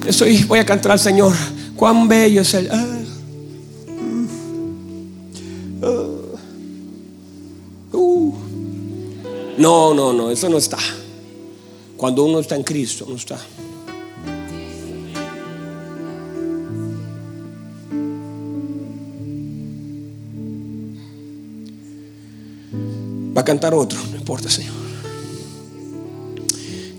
estoy, 0.06 0.44
voy 0.44 0.60
a 0.60 0.66
cantar 0.66 0.94
al 0.94 1.00
Señor. 1.00 1.34
Cuán 1.76 2.08
bello 2.08 2.42
es 2.42 2.54
el. 2.54 2.70
Ah, 2.72 2.91
No, 9.62 9.94
no, 9.94 10.12
no, 10.12 10.32
eso 10.32 10.50
no 10.50 10.58
está. 10.58 10.80
Cuando 11.96 12.24
uno 12.24 12.40
está 12.40 12.56
en 12.56 12.64
Cristo, 12.64 13.06
no 13.08 13.16
está. 13.16 13.40
Va 23.38 23.42
a 23.42 23.46
cantar 23.46 23.76
otro, 23.76 24.00
no 24.10 24.18
importa, 24.18 24.50
Señor. 24.50 24.74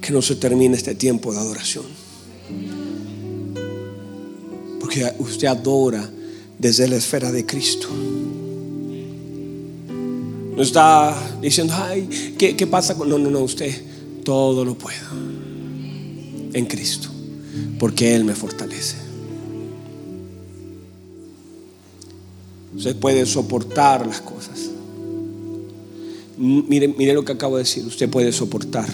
Que 0.00 0.12
no 0.12 0.22
se 0.22 0.36
termine 0.36 0.76
este 0.76 0.94
tiempo 0.94 1.32
de 1.32 1.40
adoración. 1.40 1.86
Porque 4.78 5.12
usted 5.18 5.48
adora 5.48 6.08
desde 6.60 6.86
la 6.86 6.94
esfera 6.94 7.32
de 7.32 7.44
Cristo. 7.44 7.88
No 10.54 10.62
está 10.62 11.16
diciendo, 11.40 11.74
ay, 11.76 12.34
¿qué, 12.38 12.54
¿qué, 12.56 12.66
pasa 12.66 12.94
con.? 12.94 13.08
No, 13.08 13.18
no, 13.18 13.30
no, 13.30 13.40
usted 13.40 13.72
todo 14.22 14.64
lo 14.64 14.74
puedo 14.74 14.98
en 16.52 16.66
Cristo, 16.66 17.08
porque 17.78 18.14
Él 18.14 18.24
me 18.24 18.34
fortalece. 18.34 18.96
Usted 22.76 22.96
puede 22.96 23.24
soportar 23.26 24.06
las 24.06 24.20
cosas. 24.20 24.70
Mire, 26.36 26.88
mire 26.88 27.14
lo 27.14 27.24
que 27.24 27.32
acabo 27.32 27.56
de 27.56 27.62
decir, 27.62 27.86
usted 27.86 28.10
puede 28.10 28.32
soportar, 28.32 28.88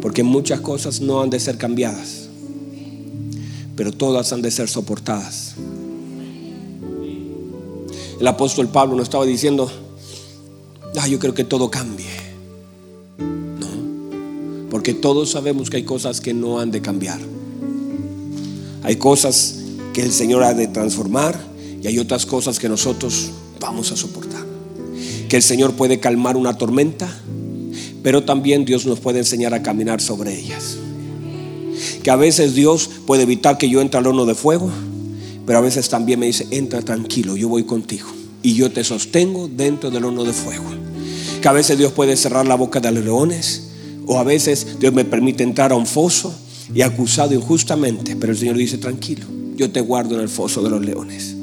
porque 0.00 0.22
muchas 0.22 0.60
cosas 0.60 1.00
no 1.00 1.22
han 1.22 1.30
de 1.30 1.40
ser 1.40 1.58
cambiadas, 1.58 2.28
pero 3.74 3.92
todas 3.92 4.32
han 4.32 4.42
de 4.42 4.50
ser 4.50 4.68
soportadas. 4.68 5.54
El 8.20 8.26
apóstol 8.26 8.68
Pablo 8.68 8.96
nos 8.96 9.04
estaba 9.04 9.24
diciendo, 9.26 9.70
ah, 11.06 11.08
yo 11.08 11.18
creo 11.18 11.34
que 11.34 11.44
todo 11.44 11.70
cambie. 11.70 12.06
No, 13.18 14.68
porque 14.70 14.92
todos 14.92 15.30
sabemos 15.30 15.70
que 15.70 15.78
hay 15.78 15.84
cosas 15.84 16.20
que 16.20 16.34
no 16.34 16.58
han 16.58 16.70
de 16.70 16.82
cambiar. 16.82 17.20
Hay 18.82 18.96
cosas 18.96 19.56
que 19.92 20.02
el 20.02 20.12
Señor 20.12 20.42
ha 20.42 20.54
de 20.54 20.68
transformar 20.68 21.38
y 21.82 21.86
hay 21.86 21.98
otras 21.98 22.26
cosas 22.26 22.58
que 22.58 22.68
nosotros 22.68 23.30
vamos 23.60 23.92
a 23.92 23.96
soportar. 23.96 24.44
Que 25.28 25.36
el 25.36 25.42
Señor 25.42 25.74
puede 25.74 26.00
calmar 26.00 26.36
una 26.36 26.58
tormenta, 26.58 27.08
pero 28.02 28.24
también 28.24 28.64
Dios 28.64 28.86
nos 28.86 29.00
puede 29.00 29.18
enseñar 29.20 29.54
a 29.54 29.62
caminar 29.62 30.00
sobre 30.00 30.38
ellas. 30.38 30.76
Que 32.02 32.10
a 32.10 32.16
veces 32.16 32.54
Dios 32.54 32.90
puede 33.06 33.24
evitar 33.24 33.58
que 33.58 33.68
yo 33.68 33.80
entre 33.80 33.98
al 33.98 34.06
horno 34.06 34.24
de 34.24 34.34
fuego, 34.34 34.70
Pero 35.46 35.60
a 35.60 35.62
veces 35.62 35.88
también 35.88 36.18
me 36.18 36.26
dice, 36.26 36.44
entra 36.50 36.82
tranquilo, 36.82 37.36
yo 37.36 37.48
voy 37.48 37.62
contigo. 37.62 38.08
Y 38.42 38.54
yo 38.54 38.70
te 38.70 38.82
sostengo 38.82 39.48
dentro 39.48 39.90
del 39.90 40.04
horno 40.04 40.24
de 40.24 40.32
fuego. 40.32 40.64
Que 41.46 41.50
a 41.50 41.52
veces 41.52 41.78
Dios 41.78 41.92
puede 41.92 42.16
cerrar 42.16 42.44
la 42.44 42.56
boca 42.56 42.80
de 42.80 42.90
los 42.90 43.04
leones. 43.04 43.68
O 44.08 44.18
a 44.18 44.24
veces 44.24 44.80
Dios 44.80 44.92
me 44.92 45.04
permite 45.04 45.44
entrar 45.44 45.70
a 45.70 45.76
un 45.76 45.86
foso 45.86 46.34
y 46.74 46.82
acusado 46.82 47.34
injustamente. 47.34 48.16
Pero 48.16 48.32
el 48.32 48.38
Señor 48.40 48.56
dice, 48.56 48.78
tranquilo, 48.78 49.24
yo 49.54 49.70
te 49.70 49.80
guardo 49.80 50.16
en 50.16 50.22
el 50.22 50.28
foso 50.28 50.60
de 50.60 50.70
los 50.70 50.84
leones. 50.84 51.36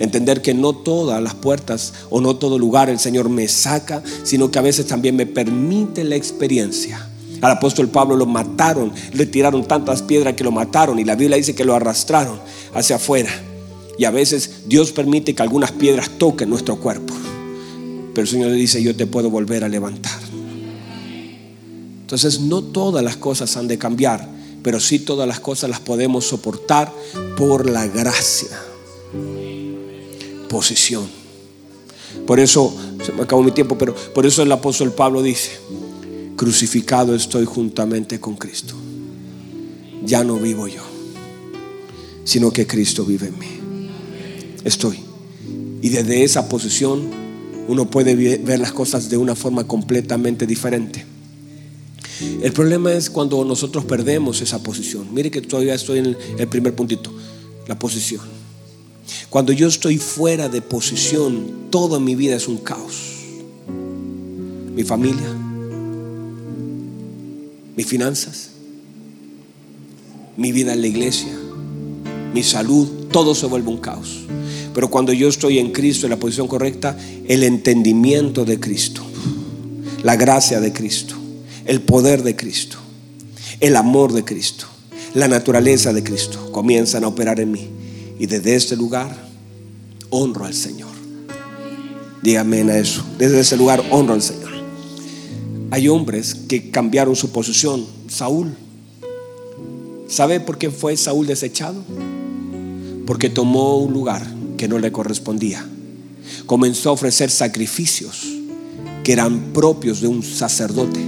Entender 0.00 0.42
que 0.42 0.54
no 0.54 0.72
todas 0.72 1.22
las 1.22 1.36
puertas 1.36 1.94
o 2.10 2.20
no 2.20 2.34
todo 2.34 2.58
lugar 2.58 2.90
el 2.90 2.98
Señor 2.98 3.28
me 3.28 3.46
saca, 3.46 4.02
sino 4.24 4.50
que 4.50 4.58
a 4.58 4.62
veces 4.62 4.88
también 4.88 5.14
me 5.14 5.24
permite 5.24 6.02
la 6.02 6.16
experiencia. 6.16 7.08
Al 7.40 7.52
apóstol 7.52 7.86
Pablo 7.86 8.16
lo 8.16 8.26
mataron, 8.26 8.90
le 9.12 9.24
tiraron 9.24 9.68
tantas 9.68 10.02
piedras 10.02 10.34
que 10.34 10.42
lo 10.42 10.50
mataron 10.50 10.98
y 10.98 11.04
la 11.04 11.14
Biblia 11.14 11.36
dice 11.36 11.54
que 11.54 11.64
lo 11.64 11.76
arrastraron 11.76 12.40
hacia 12.74 12.96
afuera. 12.96 13.30
Y 13.98 14.04
a 14.04 14.10
veces 14.10 14.62
Dios 14.66 14.90
permite 14.90 15.36
que 15.36 15.42
algunas 15.44 15.70
piedras 15.70 16.10
toquen 16.18 16.50
nuestro 16.50 16.80
cuerpo. 16.80 17.14
Pero 18.18 18.24
el 18.24 18.32
Señor 18.32 18.50
le 18.50 18.56
dice, 18.56 18.82
yo 18.82 18.96
te 18.96 19.06
puedo 19.06 19.30
volver 19.30 19.62
a 19.62 19.68
levantar. 19.68 20.18
Entonces 22.00 22.40
no 22.40 22.64
todas 22.64 23.04
las 23.04 23.16
cosas 23.16 23.56
han 23.56 23.68
de 23.68 23.78
cambiar, 23.78 24.28
pero 24.60 24.80
sí 24.80 24.98
todas 24.98 25.28
las 25.28 25.38
cosas 25.38 25.70
las 25.70 25.78
podemos 25.78 26.24
soportar 26.26 26.92
por 27.36 27.70
la 27.70 27.86
gracia 27.86 28.60
posición. 30.48 31.06
Por 32.26 32.40
eso, 32.40 32.76
se 33.06 33.12
me 33.12 33.22
acabó 33.22 33.40
mi 33.44 33.52
tiempo, 33.52 33.78
pero 33.78 33.94
por 33.94 34.26
eso 34.26 34.42
el 34.42 34.50
apóstol 34.50 34.90
Pablo 34.90 35.22
dice, 35.22 35.52
crucificado 36.34 37.14
estoy 37.14 37.44
juntamente 37.44 38.18
con 38.18 38.34
Cristo. 38.34 38.74
Ya 40.04 40.24
no 40.24 40.38
vivo 40.38 40.66
yo, 40.66 40.82
sino 42.24 42.50
que 42.50 42.66
Cristo 42.66 43.04
vive 43.04 43.28
en 43.28 43.38
mí. 43.38 43.46
Estoy. 44.64 44.98
Y 45.82 45.90
desde 45.90 46.24
esa 46.24 46.48
posición 46.48 47.27
uno 47.68 47.88
puede 47.88 48.14
ver 48.38 48.58
las 48.58 48.72
cosas 48.72 49.08
de 49.10 49.16
una 49.16 49.36
forma 49.36 49.64
completamente 49.64 50.46
diferente. 50.46 51.04
El 52.42 52.52
problema 52.52 52.92
es 52.92 53.10
cuando 53.10 53.44
nosotros 53.44 53.84
perdemos 53.84 54.40
esa 54.40 54.62
posición. 54.62 55.14
Mire 55.14 55.30
que 55.30 55.42
todavía 55.42 55.74
estoy 55.74 55.98
en 55.98 56.16
el 56.38 56.48
primer 56.48 56.74
puntito, 56.74 57.12
la 57.68 57.78
posición. 57.78 58.22
Cuando 59.30 59.52
yo 59.52 59.68
estoy 59.68 59.98
fuera 59.98 60.48
de 60.48 60.62
posición, 60.62 61.68
toda 61.70 62.00
mi 62.00 62.14
vida 62.14 62.36
es 62.36 62.48
un 62.48 62.56
caos. 62.56 62.94
Mi 64.74 64.82
familia, 64.82 65.28
mis 67.76 67.86
finanzas, 67.86 68.50
mi 70.36 70.52
vida 70.52 70.72
en 70.72 70.80
la 70.80 70.86
iglesia, 70.86 71.36
mi 72.32 72.42
salud, 72.42 72.88
todo 73.12 73.34
se 73.34 73.46
vuelve 73.46 73.68
un 73.68 73.78
caos. 73.78 74.20
Pero 74.74 74.88
cuando 74.88 75.12
yo 75.12 75.28
estoy 75.28 75.58
en 75.58 75.72
Cristo, 75.72 76.06
en 76.06 76.10
la 76.10 76.18
posición 76.18 76.48
correcta, 76.48 76.96
el 77.26 77.42
entendimiento 77.42 78.44
de 78.44 78.60
Cristo, 78.60 79.02
la 80.02 80.16
gracia 80.16 80.60
de 80.60 80.72
Cristo, 80.72 81.14
el 81.64 81.80
poder 81.80 82.22
de 82.22 82.36
Cristo, 82.36 82.78
el 83.60 83.76
amor 83.76 84.12
de 84.12 84.24
Cristo, 84.24 84.66
la 85.14 85.28
naturaleza 85.28 85.92
de 85.92 86.02
Cristo 86.02 86.52
comienzan 86.52 87.04
a 87.04 87.08
operar 87.08 87.40
en 87.40 87.52
mí. 87.52 87.68
Y 88.18 88.26
desde 88.26 88.54
este 88.54 88.76
lugar 88.76 89.16
honro 90.10 90.44
al 90.44 90.54
Señor. 90.54 90.88
Dígame 92.22 92.60
a 92.62 92.78
eso. 92.78 93.04
Desde 93.18 93.40
ese 93.40 93.56
lugar 93.56 93.82
honro 93.90 94.14
al 94.14 94.22
Señor. 94.22 94.50
Hay 95.70 95.88
hombres 95.88 96.34
que 96.48 96.70
cambiaron 96.70 97.14
su 97.14 97.30
posición. 97.30 97.86
Saúl. 98.08 98.54
¿Sabe 100.08 100.40
por 100.40 100.58
qué 100.58 100.70
fue 100.70 100.96
Saúl 100.96 101.26
desechado? 101.26 101.82
Porque 103.06 103.30
tomó 103.30 103.78
un 103.78 103.92
lugar 103.92 104.26
que 104.58 104.68
no 104.68 104.78
le 104.78 104.92
correspondía. 104.92 105.66
Comenzó 106.44 106.90
a 106.90 106.92
ofrecer 106.92 107.30
sacrificios 107.30 108.26
que 109.02 109.14
eran 109.14 109.54
propios 109.54 110.02
de 110.02 110.08
un 110.08 110.22
sacerdote 110.22 111.00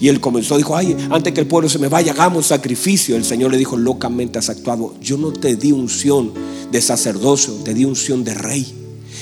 y 0.00 0.08
él 0.08 0.20
comenzó, 0.20 0.56
dijo, 0.56 0.76
ay, 0.76 0.96
antes 1.10 1.32
que 1.32 1.40
el 1.40 1.46
pueblo 1.46 1.68
se 1.68 1.78
me 1.78 1.88
vaya, 1.88 2.12
hagamos 2.12 2.46
sacrificio. 2.46 3.16
El 3.16 3.24
Señor 3.24 3.50
le 3.50 3.58
dijo, 3.58 3.76
locamente 3.76 4.38
has 4.38 4.48
actuado. 4.48 4.94
Yo 5.00 5.18
no 5.18 5.32
te 5.32 5.56
di 5.56 5.72
unción 5.72 6.32
de 6.72 6.80
sacerdocio, 6.80 7.52
te 7.64 7.74
di 7.74 7.84
unción 7.84 8.24
de 8.24 8.34
rey. 8.34 8.66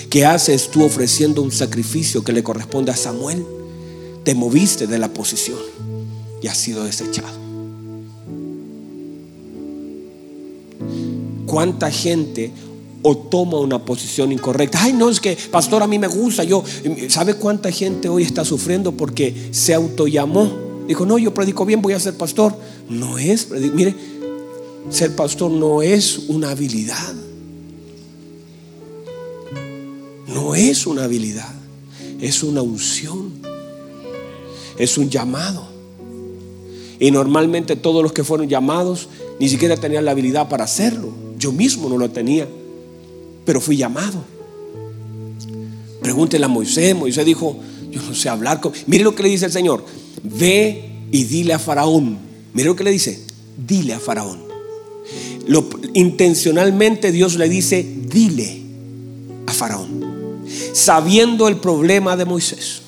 ¿Qué 0.08 0.24
haces 0.24 0.70
tú 0.70 0.84
ofreciendo 0.84 1.42
un 1.42 1.50
sacrificio 1.50 2.22
que 2.22 2.32
le 2.32 2.44
corresponde 2.44 2.92
a 2.92 2.96
Samuel? 2.96 3.44
Te 4.24 4.34
moviste 4.34 4.86
de 4.86 4.98
la 4.98 5.08
posición 5.12 5.58
y 6.40 6.46
has 6.46 6.58
sido 6.58 6.84
desechado. 6.84 7.36
¿Cuánta 11.46 11.90
gente 11.90 12.52
o 13.02 13.16
toma 13.16 13.58
una 13.58 13.84
posición 13.84 14.32
incorrecta. 14.32 14.82
Ay, 14.82 14.92
no, 14.92 15.08
es 15.08 15.20
que, 15.20 15.36
pastor, 15.50 15.82
a 15.82 15.86
mí 15.86 15.98
me 15.98 16.08
gusta. 16.08 16.44
Yo, 16.44 16.64
¿sabe 17.08 17.34
cuánta 17.34 17.70
gente 17.70 18.08
hoy 18.08 18.22
está 18.22 18.44
sufriendo 18.44 18.92
porque 18.92 19.48
se 19.52 19.74
autollamó 19.74 20.68
Dijo, 20.88 21.04
no, 21.04 21.18
yo 21.18 21.34
predico 21.34 21.66
bien, 21.66 21.82
voy 21.82 21.92
a 21.92 22.00
ser 22.00 22.16
pastor. 22.16 22.56
No 22.88 23.18
es, 23.18 23.50
mire, 23.50 23.94
ser 24.88 25.14
pastor 25.14 25.50
no 25.50 25.82
es 25.82 26.18
una 26.28 26.50
habilidad. 26.50 27.14
No 30.26 30.54
es 30.54 30.86
una 30.86 31.04
habilidad, 31.04 31.54
es 32.22 32.42
una 32.42 32.62
unción. 32.62 33.32
Es 34.78 34.96
un 34.96 35.10
llamado. 35.10 35.68
Y 36.98 37.10
normalmente 37.10 37.76
todos 37.76 38.02
los 38.02 38.14
que 38.14 38.24
fueron 38.24 38.48
llamados 38.48 39.08
ni 39.38 39.50
siquiera 39.50 39.76
tenían 39.76 40.06
la 40.06 40.12
habilidad 40.12 40.48
para 40.48 40.64
hacerlo. 40.64 41.12
Yo 41.38 41.52
mismo 41.52 41.90
no 41.90 41.98
lo 41.98 42.10
tenía, 42.10 42.48
pero 43.48 43.62
fui 43.62 43.78
llamado. 43.78 44.22
Pregúntele 46.02 46.44
a 46.44 46.48
Moisés. 46.48 46.94
Moisés 46.94 47.24
dijo, 47.24 47.56
yo 47.90 48.02
no 48.02 48.14
sé 48.14 48.28
hablar 48.28 48.60
con... 48.60 48.74
Mire 48.86 49.02
lo 49.02 49.14
que 49.14 49.22
le 49.22 49.30
dice 49.30 49.46
el 49.46 49.52
Señor 49.52 49.82
ve 50.22 51.06
y 51.10 51.24
dile 51.24 51.54
a 51.54 51.58
Faraón. 51.58 52.18
Mire 52.52 52.68
lo 52.68 52.76
que 52.76 52.84
le 52.84 52.90
dice, 52.90 53.24
dile 53.66 53.94
a 53.94 54.00
Faraón. 54.00 54.40
Lo, 55.46 55.66
intencionalmente 55.94 57.10
Dios 57.10 57.36
le 57.36 57.48
dice, 57.48 57.82
dile 58.12 58.60
a 59.46 59.52
Faraón, 59.54 60.42
sabiendo 60.74 61.48
el 61.48 61.56
problema 61.56 62.18
de 62.18 62.26
Moisés. 62.26 62.82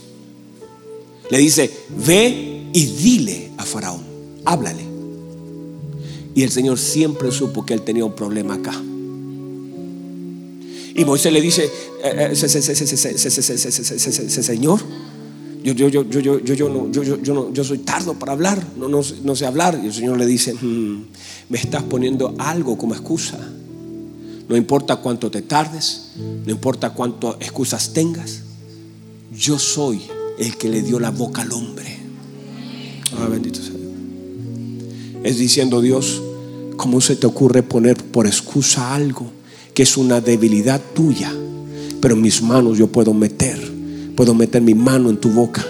Le 1.31 1.39
dice, 1.39 1.71
ve 2.05 2.67
y 2.75 2.85
dile 2.85 3.49
a 3.57 3.65
Faraón, 3.65 4.03
háblale. 4.45 4.85
Y 6.35 6.43
el 6.43 6.51
Señor 6.51 6.79
siempre 6.79 7.33
supo 7.33 7.65
que 7.65 7.73
él 7.73 7.81
tenía 7.81 8.05
un 8.05 8.15
problema 8.15 8.57
acá. 8.57 8.75
Y 10.95 11.05
Moisés 11.05 11.33
le 11.33 11.41
dice, 11.41 11.71
Señor, 14.43 14.81
yo, 15.63 17.65
soy 17.65 17.79
tardo 17.79 18.15
para 18.15 18.33
hablar, 18.33 18.63
no, 18.77 19.03
sé 19.03 19.47
hablar. 19.47 19.79
Y 19.83 19.87
el 19.87 19.93
Señor 19.93 20.19
le 20.19 20.27
dice, 20.27 20.55
hmm, 20.55 21.05
me 21.49 21.59
estás 21.59 21.83
poniendo 21.85 22.35
algo 22.39 22.77
como 22.77 22.95
excusa. 22.95 23.39
No 24.49 24.57
importa 24.57 24.97
cuánto 24.97 25.31
te 25.31 25.43
tardes, 25.43 26.13
no 26.45 26.51
importa 26.51 26.91
cuántas 26.91 27.37
excusas 27.37 27.93
tengas, 27.93 28.43
yo 29.33 29.59
soy 29.59 30.03
el 30.39 30.57
que 30.57 30.69
le 30.69 30.83
dio 30.83 30.99
la 30.99 31.11
boca 31.11 31.43
al 31.43 31.53
hombre. 31.53 31.99
Ah, 33.17 33.29
bendito 33.29 33.63
sea. 33.63 33.75
Es 35.23 35.39
diciendo 35.39 35.81
Dios, 35.81 36.21
¿cómo 36.77 37.01
se 37.01 37.15
te 37.15 37.27
ocurre 37.27 37.63
poner 37.63 37.97
por 37.97 38.27
excusa 38.27 38.95
algo 38.95 39.31
que 39.75 39.83
es 39.83 39.97
una 39.97 40.21
debilidad 40.21 40.81
tuya? 40.95 41.33
Pero 42.01 42.15
en 42.15 42.23
mis 42.23 42.43
manos 42.43 42.79
yo 42.79 42.87
puedo 42.87 43.13
meter 43.13 43.71
Puedo 44.21 44.35
meter 44.35 44.61
mi 44.61 44.75
mano 44.75 45.09
en 45.09 45.17
tu 45.17 45.31
boca. 45.31 45.65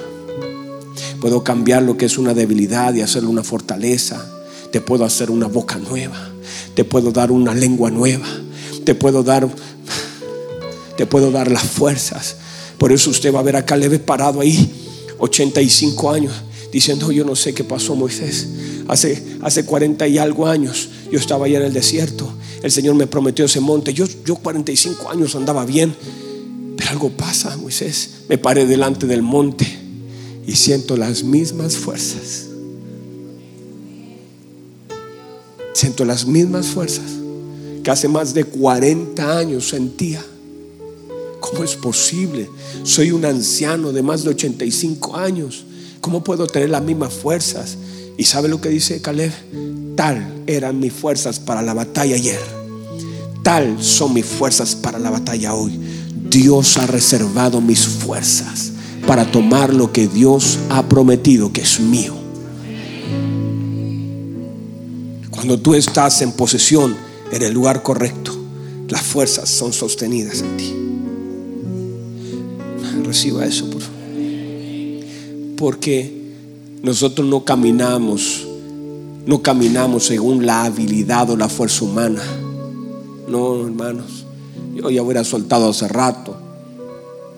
Puedo 1.20 1.44
cambiar 1.44 1.84
lo 1.84 1.96
que 1.96 2.06
es 2.06 2.18
una 2.18 2.34
debilidad 2.34 2.92
y 2.94 3.00
hacerlo 3.00 3.30
una 3.30 3.44
fortaleza. 3.44 4.28
Te 4.72 4.80
puedo 4.80 5.04
hacer 5.04 5.30
una 5.30 5.46
boca 5.46 5.78
nueva. 5.78 6.32
Te 6.74 6.82
puedo 6.82 7.12
dar 7.12 7.30
una 7.30 7.54
lengua 7.54 7.92
nueva. 7.92 8.26
Te 8.84 8.96
puedo 8.96 9.22
dar 9.22 9.48
te 10.96 11.06
puedo 11.06 11.30
dar 11.30 11.48
las 11.48 11.62
fuerzas. 11.62 12.38
Por 12.76 12.90
eso 12.90 13.10
usted 13.10 13.32
va 13.32 13.38
a 13.38 13.44
ver 13.44 13.54
a 13.54 13.64
Caleb 13.64 14.00
parado 14.04 14.40
ahí, 14.40 14.68
85 15.18 16.10
años, 16.10 16.32
diciendo, 16.72 17.12
yo 17.12 17.24
no 17.24 17.36
sé 17.36 17.54
qué 17.54 17.62
pasó 17.62 17.94
Moisés. 17.94 18.48
Hace, 18.88 19.38
hace 19.42 19.64
40 19.64 20.08
y 20.08 20.18
algo 20.18 20.48
años 20.48 20.88
yo 21.12 21.20
estaba 21.20 21.46
allá 21.46 21.58
en 21.58 21.66
el 21.66 21.72
desierto. 21.72 22.34
El 22.62 22.70
Señor 22.70 22.94
me 22.94 23.06
prometió 23.06 23.44
ese 23.44 23.60
monte. 23.60 23.92
Yo, 23.94 24.06
yo 24.24 24.36
45 24.36 25.10
años 25.10 25.34
andaba 25.34 25.64
bien 25.64 25.94
algo 26.90 27.10
pasa, 27.10 27.56
Moisés. 27.56 28.10
Me 28.28 28.36
paré 28.36 28.66
delante 28.66 29.06
del 29.06 29.22
monte 29.22 29.66
y 30.46 30.52
siento 30.56 30.96
las 30.96 31.22
mismas 31.22 31.76
fuerzas. 31.76 32.46
Siento 35.72 36.04
las 36.04 36.26
mismas 36.26 36.66
fuerzas 36.66 37.06
que 37.82 37.90
hace 37.90 38.08
más 38.08 38.34
de 38.34 38.44
40 38.44 39.38
años 39.38 39.68
sentía. 39.68 40.22
¿Cómo 41.38 41.64
es 41.64 41.76
posible? 41.76 42.50
Soy 42.82 43.12
un 43.12 43.24
anciano 43.24 43.92
de 43.92 44.02
más 44.02 44.24
de 44.24 44.30
85 44.30 45.16
años. 45.16 45.64
¿Cómo 46.00 46.22
puedo 46.24 46.46
tener 46.46 46.70
las 46.70 46.82
mismas 46.82 47.14
fuerzas? 47.14 47.78
¿Y 48.18 48.24
sabe 48.24 48.48
lo 48.48 48.60
que 48.60 48.68
dice 48.68 49.00
Caleb? 49.00 49.32
Tal 49.96 50.42
eran 50.46 50.78
mis 50.78 50.92
fuerzas 50.92 51.38
para 51.38 51.62
la 51.62 51.74
batalla 51.74 52.14
ayer 52.14 52.60
Tal 53.42 53.82
son 53.82 54.14
mis 54.14 54.26
fuerzas 54.26 54.74
para 54.74 54.98
la 54.98 55.10
batalla 55.10 55.54
hoy. 55.54 55.78
Dios 56.30 56.76
ha 56.76 56.86
reservado 56.86 57.60
mis 57.60 57.86
fuerzas 57.86 58.72
para 59.06 59.30
tomar 59.30 59.72
lo 59.72 59.92
que 59.92 60.08
Dios 60.08 60.58
ha 60.68 60.86
prometido 60.88 61.52
que 61.52 61.62
es 61.62 61.80
mío. 61.80 62.14
Cuando 65.30 65.58
tú 65.58 65.74
estás 65.74 66.20
en 66.20 66.32
posesión 66.32 66.94
en 67.32 67.42
el 67.42 67.52
lugar 67.52 67.82
correcto, 67.82 68.36
las 68.88 69.02
fuerzas 69.02 69.48
son 69.48 69.72
sostenidas 69.72 70.42
en 70.42 70.56
ti. 70.56 70.74
Reciba 73.04 73.46
eso, 73.46 73.70
por 73.70 73.80
favor. 73.80 73.98
Porque 75.56 76.34
nosotros 76.82 77.26
no 77.26 77.44
caminamos, 77.44 78.46
no 79.30 79.42
caminamos 79.42 80.06
según 80.06 80.44
la 80.44 80.64
habilidad 80.64 81.30
o 81.30 81.36
la 81.36 81.48
fuerza 81.48 81.84
humana. 81.84 82.20
No, 83.28 83.64
hermanos. 83.64 84.26
Yo 84.74 84.90
ya 84.90 85.04
hubiera 85.04 85.22
soltado 85.22 85.70
hace 85.70 85.86
rato, 85.86 86.36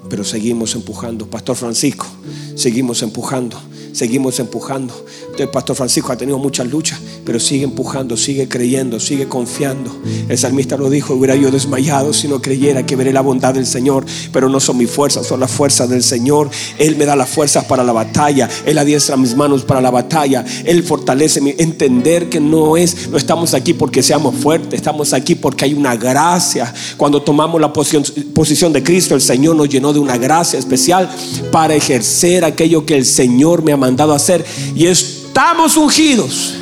pero 0.08 0.24
seguimos 0.24 0.74
empujando. 0.74 1.26
Pastor 1.26 1.54
Francisco, 1.54 2.06
seguimos 2.54 3.02
empujando 3.02 3.58
seguimos 3.92 4.38
empujando. 4.40 4.94
Entonces, 5.24 5.48
Pastor 5.48 5.76
Francisco 5.76 6.12
ha 6.12 6.16
tenido 6.16 6.38
muchas 6.38 6.66
luchas, 6.66 7.00
pero 7.24 7.38
sigue 7.38 7.64
empujando, 7.64 8.16
sigue 8.16 8.48
creyendo, 8.48 9.00
sigue 9.00 9.28
confiando. 9.28 9.94
El 10.28 10.36
salmista 10.38 10.76
lo 10.76 10.90
dijo, 10.90 11.14
hubiera 11.14 11.36
yo 11.36 11.50
desmayado 11.50 12.12
si 12.12 12.28
no 12.28 12.42
creyera 12.42 12.84
que 12.84 12.96
veré 12.96 13.12
la 13.12 13.20
bondad 13.20 13.54
del 13.54 13.66
Señor, 13.66 14.04
pero 14.32 14.48
no 14.48 14.60
son 14.60 14.78
mis 14.78 14.90
fuerzas, 14.90 15.26
son 15.26 15.40
las 15.40 15.50
fuerzas 15.50 15.88
del 15.88 16.02
Señor. 16.02 16.50
Él 16.78 16.96
me 16.96 17.04
da 17.04 17.16
las 17.16 17.28
fuerzas 17.28 17.64
para 17.64 17.84
la 17.84 17.92
batalla, 17.92 18.48
Él 18.66 18.78
adiestra 18.78 19.16
mis 19.16 19.36
manos 19.36 19.64
para 19.64 19.80
la 19.80 19.90
batalla, 19.90 20.44
Él 20.64 20.82
fortalece 20.82 21.40
mi 21.40 21.54
entender 21.58 22.28
que 22.28 22.40
no 22.40 22.76
es, 22.76 23.08
no 23.08 23.16
estamos 23.16 23.54
aquí 23.54 23.74
porque 23.74 24.02
seamos 24.02 24.34
fuertes, 24.34 24.74
estamos 24.74 25.12
aquí 25.12 25.34
porque 25.34 25.66
hay 25.66 25.74
una 25.74 25.96
gracia. 25.96 26.72
Cuando 26.96 27.22
tomamos 27.22 27.60
la 27.60 27.72
posición, 27.72 28.04
posición 28.34 28.72
de 28.72 28.82
Cristo, 28.82 29.14
el 29.14 29.20
Señor 29.20 29.56
nos 29.56 29.68
llenó 29.68 29.92
de 29.92 29.98
una 29.98 30.16
gracia 30.16 30.58
especial 30.58 31.10
para 31.50 31.74
ejercer 31.74 32.44
aquello 32.44 32.86
que 32.86 32.96
el 32.96 33.04
Señor 33.04 33.62
me 33.62 33.72
ha 33.72 33.76
mandado 33.82 34.12
a 34.12 34.16
hacer 34.16 34.44
y 34.76 34.86
estamos 34.86 35.76
ungidos 35.76 36.54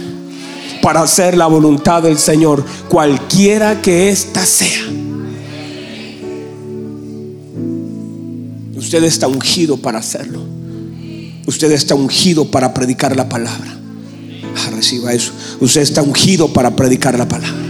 para 0.80 1.02
hacer 1.02 1.36
la 1.36 1.46
voluntad 1.46 2.02
del 2.02 2.18
Señor, 2.18 2.64
cualquiera 2.88 3.82
que 3.82 4.08
ésta 4.08 4.46
sea. 4.46 4.86
Usted 8.74 9.04
está 9.04 9.28
ungido 9.28 9.76
para 9.76 9.98
hacerlo. 9.98 10.40
Usted 11.46 11.70
está 11.72 11.94
ungido 11.94 12.50
para 12.50 12.72
predicar 12.72 13.14
la 13.14 13.28
palabra. 13.28 13.78
Ah, 14.56 14.70
reciba 14.74 15.12
eso. 15.12 15.32
Usted 15.60 15.82
está 15.82 16.00
ungido 16.00 16.48
para 16.48 16.74
predicar 16.74 17.18
la 17.18 17.28
palabra. 17.28 17.62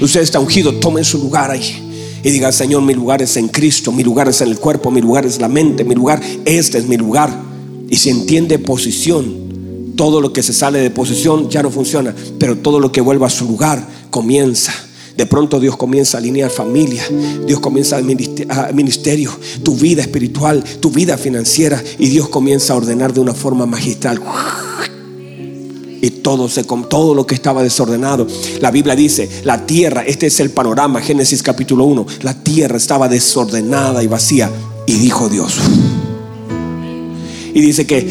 Usted 0.00 0.20
está 0.20 0.38
ungido. 0.38 0.74
Tome 0.74 1.02
su 1.02 1.18
lugar 1.18 1.50
ahí. 1.50 1.80
Y 2.22 2.30
diga, 2.30 2.52
Señor, 2.52 2.82
mi 2.82 2.94
lugar 2.94 3.20
es 3.20 3.36
en 3.36 3.48
Cristo. 3.48 3.90
Mi 3.90 4.04
lugar 4.04 4.28
es 4.28 4.40
en 4.40 4.48
el 4.48 4.58
cuerpo. 4.58 4.92
Mi 4.92 5.00
lugar 5.00 5.26
es 5.26 5.40
la 5.40 5.48
mente. 5.48 5.84
Mi 5.84 5.96
lugar, 5.96 6.20
este 6.44 6.78
es 6.78 6.86
mi 6.86 6.96
lugar. 6.96 7.53
Y 7.88 7.96
si 7.96 8.10
entiende 8.10 8.58
posición, 8.58 9.92
todo 9.96 10.20
lo 10.20 10.32
que 10.32 10.42
se 10.42 10.52
sale 10.52 10.80
de 10.80 10.90
posición 10.90 11.48
ya 11.48 11.62
no 11.62 11.70
funciona, 11.70 12.14
pero 12.38 12.58
todo 12.58 12.80
lo 12.80 12.90
que 12.90 13.00
vuelva 13.00 13.26
a 13.26 13.30
su 13.30 13.44
lugar 13.46 13.86
comienza. 14.10 14.72
De 15.16 15.26
pronto 15.26 15.60
Dios 15.60 15.76
comienza 15.76 16.16
a 16.16 16.20
alinear 16.20 16.50
familia, 16.50 17.04
Dios 17.46 17.60
comienza 17.60 17.98
a 17.98 18.72
ministerio, 18.72 19.30
tu 19.62 19.76
vida 19.76 20.02
espiritual, 20.02 20.64
tu 20.80 20.90
vida 20.90 21.16
financiera 21.16 21.80
y 21.98 22.08
Dios 22.08 22.28
comienza 22.28 22.72
a 22.72 22.76
ordenar 22.76 23.12
de 23.14 23.20
una 23.20 23.32
forma 23.32 23.64
magistral. 23.64 24.20
Y 26.00 26.10
todo, 26.10 26.48
se, 26.48 26.64
todo 26.64 27.14
lo 27.14 27.26
que 27.26 27.34
estaba 27.34 27.62
desordenado. 27.62 28.26
La 28.60 28.70
Biblia 28.72 28.96
dice, 28.96 29.28
la 29.44 29.64
tierra, 29.64 30.02
este 30.04 30.26
es 30.26 30.40
el 30.40 30.50
panorama, 30.50 31.00
Génesis 31.00 31.42
capítulo 31.42 31.84
1, 31.84 32.06
la 32.22 32.34
tierra 32.34 32.76
estaba 32.76 33.08
desordenada 33.08 34.02
y 34.02 34.08
vacía. 34.08 34.50
Y 34.86 34.94
dijo 34.94 35.28
Dios, 35.28 35.54
y 37.54 37.60
dice 37.60 37.86
que 37.86 38.02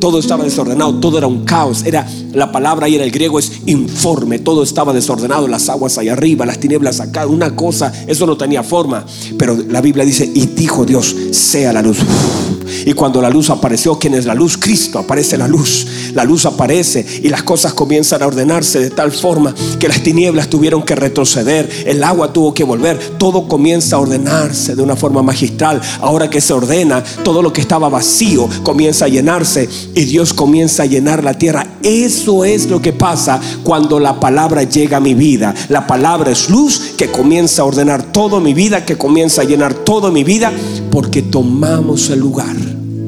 todo 0.00 0.18
estaba 0.18 0.42
desordenado, 0.42 0.94
todo 0.94 1.18
era 1.18 1.26
un 1.26 1.44
caos. 1.44 1.84
Era 1.84 2.08
la 2.32 2.50
palabra 2.50 2.86
ahí 2.86 2.96
en 2.96 3.02
el 3.02 3.10
griego 3.10 3.38
es 3.38 3.52
informe, 3.66 4.38
todo 4.38 4.62
estaba 4.62 4.92
desordenado, 4.92 5.46
las 5.46 5.68
aguas 5.68 5.98
allá 5.98 6.14
arriba, 6.14 6.46
las 6.46 6.58
tinieblas 6.58 7.00
acá, 7.00 7.26
una 7.26 7.54
cosa, 7.54 7.92
eso 8.06 8.26
no 8.26 8.36
tenía 8.36 8.62
forma. 8.62 9.04
Pero 9.38 9.56
la 9.68 9.82
Biblia 9.82 10.04
dice, 10.04 10.28
y 10.34 10.46
dijo 10.46 10.84
Dios, 10.86 11.14
sea 11.30 11.72
la 11.72 11.82
luz. 11.82 11.98
Y 12.84 12.92
cuando 12.92 13.20
la 13.20 13.30
luz 13.30 13.50
apareció, 13.50 13.98
¿quién 13.98 14.14
es 14.14 14.26
la 14.26 14.34
luz? 14.34 14.56
Cristo, 14.56 14.98
aparece 14.98 15.36
la 15.36 15.48
luz. 15.48 15.86
La 16.14 16.24
luz 16.24 16.46
aparece 16.46 17.04
y 17.22 17.28
las 17.28 17.42
cosas 17.42 17.74
comienzan 17.74 18.22
a 18.22 18.26
ordenarse 18.26 18.80
de 18.80 18.90
tal 18.90 19.12
forma 19.12 19.54
que 19.78 19.88
las 19.88 20.02
tinieblas 20.02 20.48
tuvieron 20.48 20.82
que 20.82 20.94
retroceder, 20.94 21.68
el 21.86 22.02
agua 22.02 22.32
tuvo 22.32 22.54
que 22.54 22.64
volver, 22.64 22.98
todo 23.18 23.48
comienza 23.48 23.96
a 23.96 24.00
ordenarse 24.00 24.74
de 24.74 24.82
una 24.82 24.96
forma 24.96 25.22
magistral. 25.22 25.80
Ahora 26.00 26.30
que 26.30 26.40
se 26.40 26.52
ordena, 26.52 27.02
todo 27.24 27.42
lo 27.42 27.52
que 27.52 27.60
estaba 27.60 27.88
vacío 27.88 28.48
comienza 28.62 29.04
a 29.04 29.08
llenarse 29.08 29.68
y 29.94 30.04
Dios 30.04 30.32
comienza 30.32 30.82
a 30.82 30.86
llenar 30.86 31.24
la 31.24 31.34
tierra. 31.34 31.66
Eso 31.82 32.44
es 32.44 32.66
lo 32.66 32.80
que 32.82 32.92
pasa 32.92 33.40
cuando 33.62 34.00
la 34.00 34.18
palabra 34.18 34.62
llega 34.62 34.98
a 34.98 35.00
mi 35.00 35.14
vida. 35.14 35.54
La 35.68 35.86
palabra 35.86 36.30
es 36.30 36.50
luz 36.50 36.94
que 36.96 37.10
comienza 37.10 37.62
a 37.62 37.64
ordenar 37.64 38.02
toda 38.12 38.40
mi 38.40 38.54
vida, 38.54 38.84
que 38.84 38.96
comienza 38.96 39.42
a 39.42 39.44
llenar 39.44 39.74
toda 39.74 40.10
mi 40.10 40.24
vida, 40.24 40.52
porque 40.90 41.22
tomamos 41.22 42.10
el 42.10 42.20
lugar 42.20 42.56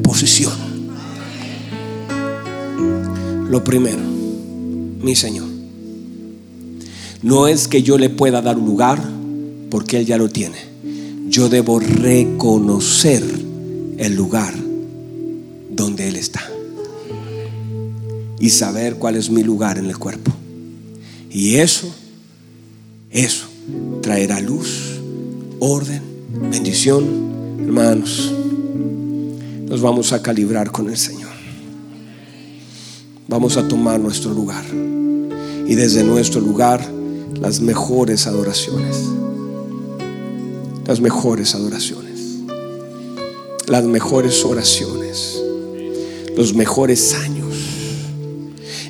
posición. 0.03 0.53
Lo 3.49 3.65
primero, 3.65 4.01
mi 5.01 5.15
Señor, 5.17 5.49
no 7.23 7.49
es 7.49 7.69
que 7.69 7.83
yo 7.83 7.99
le 7.99 8.11
pueda 8.11 8.41
dar 8.43 8.59
un 8.59 8.67
lugar 8.67 9.03
porque 9.71 9.99
Él 9.99 10.07
ya 10.07 10.19
lo 10.19 10.29
tiene. 10.29 10.57
Yo 11.29 11.49
debo 11.49 11.81
reconocer 11.81 13.23
el 13.99 14.15
lugar 14.15 14.55
donde 15.71 16.09
Él 16.09 16.17
está 16.17 16.43
y 18.41 18.51
saber 18.51 18.97
cuál 18.97 19.17
es 19.17 19.31
mi 19.31 19.43
lugar 19.43 19.79
en 19.79 19.87
el 19.87 19.99
cuerpo. 19.99 20.33
Y 21.31 21.57
eso, 21.57 21.89
eso 23.11 23.47
traerá 24.01 24.41
luz, 24.41 24.99
orden, 25.59 26.03
bendición, 26.51 27.05
hermanos 27.65 28.33
nos 29.71 29.81
vamos 29.81 30.13
a 30.13 30.21
calibrar 30.21 30.73
con 30.73 30.91
el 30.91 30.97
Señor. 30.97 31.31
Vamos 33.29 33.57
a 33.57 33.69
tomar 33.69 34.01
nuestro 34.01 34.33
lugar. 34.35 34.65
Y 34.65 35.77
desde 35.77 36.03
nuestro 36.03 36.41
lugar, 36.41 36.85
las 37.41 37.61
mejores 37.61 38.27
adoraciones. 38.27 38.97
Las 40.85 41.01
mejores 41.01 41.55
adoraciones. 41.55 42.41
Las 43.69 43.85
mejores 43.85 44.45
oraciones. 44.45 45.41
Los 46.37 46.53
mejores 46.53 47.15
años. 47.15 47.55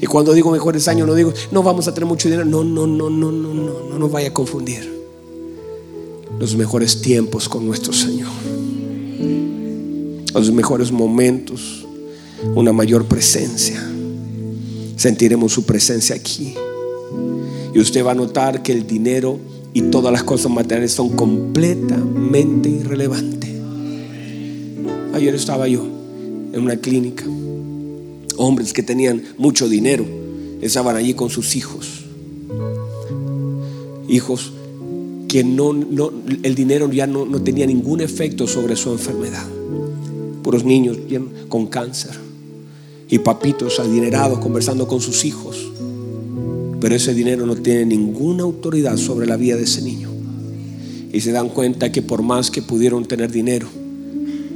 Y 0.00 0.06
cuando 0.06 0.32
digo 0.32 0.50
mejores 0.50 0.88
años, 0.88 1.06
no 1.06 1.14
digo, 1.14 1.34
no 1.50 1.62
vamos 1.62 1.86
a 1.88 1.92
tener 1.92 2.08
mucho 2.08 2.30
dinero. 2.30 2.46
No, 2.46 2.64
no, 2.64 2.86
no, 2.86 3.10
no, 3.10 3.30
no, 3.30 3.52
no, 3.52 3.80
no 3.90 3.98
nos 3.98 4.10
vaya 4.10 4.28
a 4.28 4.32
confundir. 4.32 4.98
Los 6.38 6.56
mejores 6.56 7.02
tiempos 7.02 7.50
con 7.50 7.66
nuestro 7.66 7.92
Señor 7.92 8.30
los 10.38 10.52
mejores 10.52 10.92
momentos, 10.92 11.86
una 12.54 12.72
mayor 12.72 13.06
presencia. 13.06 13.82
Sentiremos 14.96 15.52
su 15.52 15.64
presencia 15.64 16.14
aquí. 16.14 16.54
Y 17.74 17.78
usted 17.78 18.04
va 18.04 18.12
a 18.12 18.14
notar 18.14 18.62
que 18.62 18.72
el 18.72 18.86
dinero 18.86 19.38
y 19.72 19.82
todas 19.82 20.12
las 20.12 20.22
cosas 20.22 20.50
materiales 20.50 20.92
son 20.92 21.10
completamente 21.10 22.68
irrelevantes. 22.68 23.50
Ayer 25.14 25.34
estaba 25.34 25.68
yo 25.68 25.84
en 26.52 26.60
una 26.60 26.76
clínica. 26.76 27.24
Hombres 28.36 28.72
que 28.72 28.82
tenían 28.82 29.22
mucho 29.36 29.68
dinero 29.68 30.04
estaban 30.60 30.96
allí 30.96 31.14
con 31.14 31.30
sus 31.30 31.56
hijos. 31.56 32.04
Hijos 34.08 34.52
que 35.28 35.40
el 35.40 36.54
dinero 36.54 36.90
ya 36.90 37.06
no 37.06 37.42
tenía 37.42 37.66
ningún 37.66 38.00
efecto 38.00 38.48
sobre 38.48 38.74
su 38.74 38.90
enfermedad 38.90 39.59
puros 40.42 40.64
niños 40.64 40.98
con 41.48 41.66
cáncer 41.66 42.30
y 43.10 43.18
papitos 43.18 43.80
adinerados 43.80 44.38
conversando 44.38 44.86
con 44.86 45.00
sus 45.00 45.24
hijos. 45.24 45.70
Pero 46.80 46.94
ese 46.94 47.12
dinero 47.12 47.44
no 47.44 47.56
tiene 47.56 47.84
ninguna 47.84 48.44
autoridad 48.44 48.96
sobre 48.96 49.26
la 49.26 49.36
vida 49.36 49.56
de 49.56 49.64
ese 49.64 49.82
niño. 49.82 50.08
Y 51.12 51.20
se 51.20 51.32
dan 51.32 51.48
cuenta 51.48 51.90
que 51.90 52.02
por 52.02 52.22
más 52.22 52.50
que 52.50 52.62
pudieron 52.62 53.04
tener 53.04 53.30
dinero, 53.32 53.68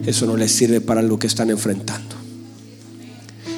eso 0.07 0.25
no 0.27 0.37
les 0.37 0.53
sirve 0.53 0.81
para 0.81 1.03
lo 1.03 1.19
que 1.19 1.27
están 1.27 1.51
enfrentando. 1.51 2.15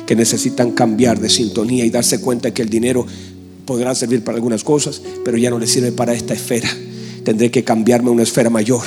Que 0.06 0.16
necesitan 0.16 0.72
cambiar 0.72 1.20
de 1.20 1.28
sintonía 1.28 1.84
y 1.84 1.90
darse 1.90 2.20
cuenta 2.20 2.54
que 2.54 2.62
el 2.62 2.70
dinero 2.70 3.06
podrá 3.66 3.94
servir 3.94 4.24
para 4.24 4.36
algunas 4.36 4.64
cosas, 4.64 5.02
pero 5.24 5.36
ya 5.36 5.50
no 5.50 5.58
les 5.58 5.70
sirve 5.70 5.92
para 5.92 6.14
esta 6.14 6.32
esfera. 6.32 6.70
Tendré 7.22 7.50
que 7.50 7.64
cambiarme 7.64 8.08
a 8.08 8.12
una 8.12 8.22
esfera 8.22 8.48
mayor. 8.48 8.82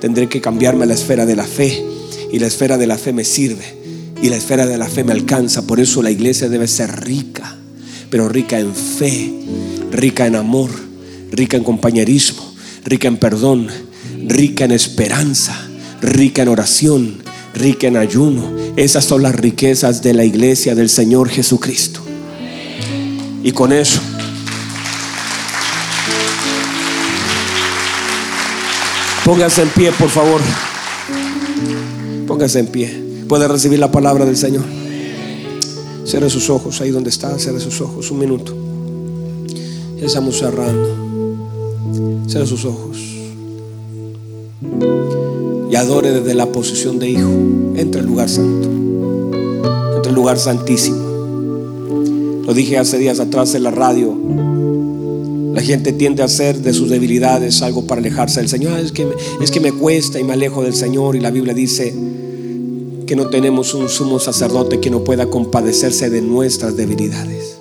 Tendré 0.00 0.28
que 0.28 0.40
cambiarme 0.40 0.84
a 0.84 0.86
la 0.86 0.94
esfera 0.94 1.26
de 1.26 1.34
la 1.34 1.44
fe 1.44 1.97
y 2.32 2.38
la 2.38 2.46
esfera 2.46 2.76
de 2.78 2.86
la 2.86 2.98
fe 2.98 3.12
me 3.12 3.24
sirve 3.24 3.78
y 4.22 4.28
la 4.28 4.36
esfera 4.36 4.66
de 4.66 4.78
la 4.78 4.88
fe 4.88 5.04
me 5.04 5.12
alcanza. 5.12 5.66
Por 5.66 5.80
eso 5.80 6.02
la 6.02 6.10
iglesia 6.10 6.48
debe 6.48 6.66
ser 6.66 7.04
rica, 7.04 7.56
pero 8.10 8.28
rica 8.28 8.58
en 8.58 8.74
fe, 8.74 9.32
rica 9.90 10.26
en 10.26 10.36
amor, 10.36 10.70
rica 11.30 11.56
en 11.56 11.64
compañerismo, 11.64 12.54
rica 12.84 13.08
en 13.08 13.16
perdón, 13.16 13.68
rica 14.26 14.64
en 14.64 14.72
esperanza, 14.72 15.68
rica 16.00 16.42
en 16.42 16.48
oración, 16.48 17.22
rica 17.54 17.86
en 17.86 17.96
ayuno. 17.96 18.50
Esas 18.76 19.04
son 19.04 19.22
las 19.22 19.34
riquezas 19.34 20.02
de 20.02 20.14
la 20.14 20.24
iglesia 20.24 20.74
del 20.74 20.88
Señor 20.88 21.28
Jesucristo. 21.28 22.00
Y 23.42 23.52
con 23.52 23.72
eso, 23.72 24.00
póngase 29.24 29.62
en 29.62 29.68
pie, 29.68 29.92
por 29.92 30.10
favor. 30.10 30.40
Póngase 32.28 32.60
en 32.60 32.66
pie. 32.66 32.92
Puede 33.26 33.48
recibir 33.48 33.78
la 33.78 33.90
palabra 33.90 34.26
del 34.26 34.36
Señor. 34.36 34.64
Cierre 36.04 36.28
sus 36.28 36.50
ojos 36.50 36.78
ahí 36.82 36.90
donde 36.90 37.08
está. 37.08 37.38
Cierre 37.38 37.58
sus 37.58 37.80
ojos. 37.80 38.10
Un 38.10 38.18
minuto. 38.18 38.54
estamos 40.00 40.38
cerrando. 40.38 42.24
Cierre 42.28 42.46
sus 42.46 42.66
ojos. 42.66 42.98
Y 45.70 45.74
adore 45.74 46.12
desde 46.12 46.34
la 46.34 46.46
posición 46.52 46.98
de 46.98 47.08
hijo. 47.08 47.30
Entre 47.76 48.02
el 48.02 48.06
lugar 48.06 48.28
santo. 48.28 48.68
Entre 49.96 50.10
el 50.10 50.14
lugar 50.14 50.38
santísimo. 50.38 51.08
Lo 52.46 52.52
dije 52.52 52.76
hace 52.76 52.98
días 52.98 53.20
atrás 53.20 53.54
en 53.54 53.62
la 53.62 53.70
radio. 53.70 54.14
La 55.58 55.64
gente 55.64 55.92
tiende 55.92 56.22
a 56.22 56.26
hacer 56.26 56.62
de 56.62 56.72
sus 56.72 56.88
debilidades 56.88 57.62
algo 57.62 57.84
para 57.84 58.00
alejarse 58.00 58.38
del 58.38 58.48
Señor. 58.48 58.78
Es 58.78 58.92
que, 58.92 59.08
es 59.42 59.50
que 59.50 59.58
me 59.58 59.72
cuesta 59.72 60.20
y 60.20 60.22
me 60.22 60.34
alejo 60.34 60.62
del 60.62 60.72
Señor. 60.72 61.16
Y 61.16 61.20
la 61.20 61.32
Biblia 61.32 61.52
dice 61.52 61.92
que 63.08 63.16
no 63.16 63.28
tenemos 63.28 63.74
un 63.74 63.88
sumo 63.88 64.20
sacerdote 64.20 64.78
que 64.78 64.88
no 64.88 65.02
pueda 65.02 65.26
compadecerse 65.26 66.10
de 66.10 66.22
nuestras 66.22 66.76
debilidades. 66.76 67.56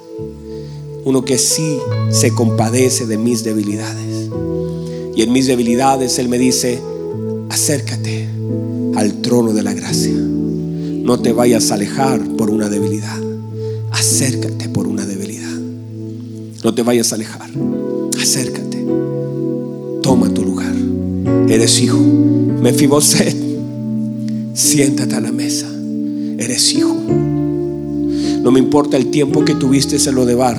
Uno 1.05 1.25
que 1.25 1.39
sí 1.39 1.79
se 2.11 2.35
compadece 2.35 3.07
de 3.07 3.17
mis 3.17 3.43
debilidades. 3.43 4.29
Y 5.15 5.23
en 5.23 5.31
mis 5.31 5.47
debilidades 5.47 6.19
Él 6.19 6.29
me 6.29 6.37
dice, 6.37 6.79
acércate 7.49 8.29
al 8.93 9.23
trono 9.23 9.53
de 9.53 9.63
la 9.63 9.73
gracia. 9.73 10.13
No 10.13 11.19
te 11.19 11.33
vayas 11.33 11.71
a 11.71 11.73
alejar 11.73 12.21
por 12.37 12.51
una 12.51 12.69
debilidad. 12.69 13.19
Acércate 13.89 14.69
por. 14.69 14.86
No 16.63 16.73
te 16.73 16.83
vayas 16.83 17.11
a 17.11 17.15
alejar. 17.15 17.49
Acércate. 18.19 18.85
Toma 20.01 20.29
tu 20.33 20.43
lugar. 20.43 20.73
Eres 21.49 21.81
hijo. 21.81 21.97
Mefiboset. 21.97 23.35
Siéntate 24.53 25.15
a 25.15 25.21
la 25.21 25.31
mesa. 25.31 25.67
Eres 26.37 26.73
hijo. 26.73 26.95
No 28.41 28.51
me 28.51 28.59
importa 28.59 28.97
el 28.97 29.11
tiempo 29.11 29.45
que 29.45 29.55
tuviste 29.55 29.97
en 29.97 30.15
lo 30.15 30.25
de 30.25 30.35
bar. 30.35 30.57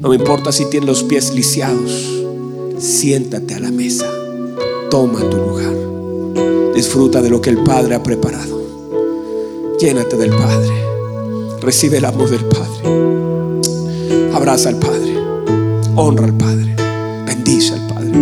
No 0.00 0.08
me 0.08 0.16
importa 0.16 0.52
si 0.52 0.70
tienes 0.70 0.88
los 0.88 1.02
pies 1.02 1.34
lisiados. 1.34 1.90
Siéntate 2.78 3.54
a 3.54 3.60
la 3.60 3.70
mesa. 3.70 4.06
Toma 4.90 5.20
tu 5.28 5.36
lugar. 5.36 5.74
Disfruta 6.74 7.22
de 7.22 7.30
lo 7.30 7.40
que 7.40 7.50
el 7.50 7.58
Padre 7.64 7.94
ha 7.94 8.02
preparado. 8.02 8.62
Llénate 9.80 10.16
del 10.16 10.30
Padre. 10.30 10.72
Recibe 11.60 11.98
el 11.98 12.04
amor 12.04 12.30
del 12.30 12.44
Padre. 12.44 13.05
Abraza 14.46 14.68
al 14.68 14.76
Padre. 14.76 15.12
Honra 15.96 16.24
al 16.24 16.34
Padre. 16.34 16.76
Bendice 17.26 17.72
al 17.72 17.84
Padre. 17.88 18.12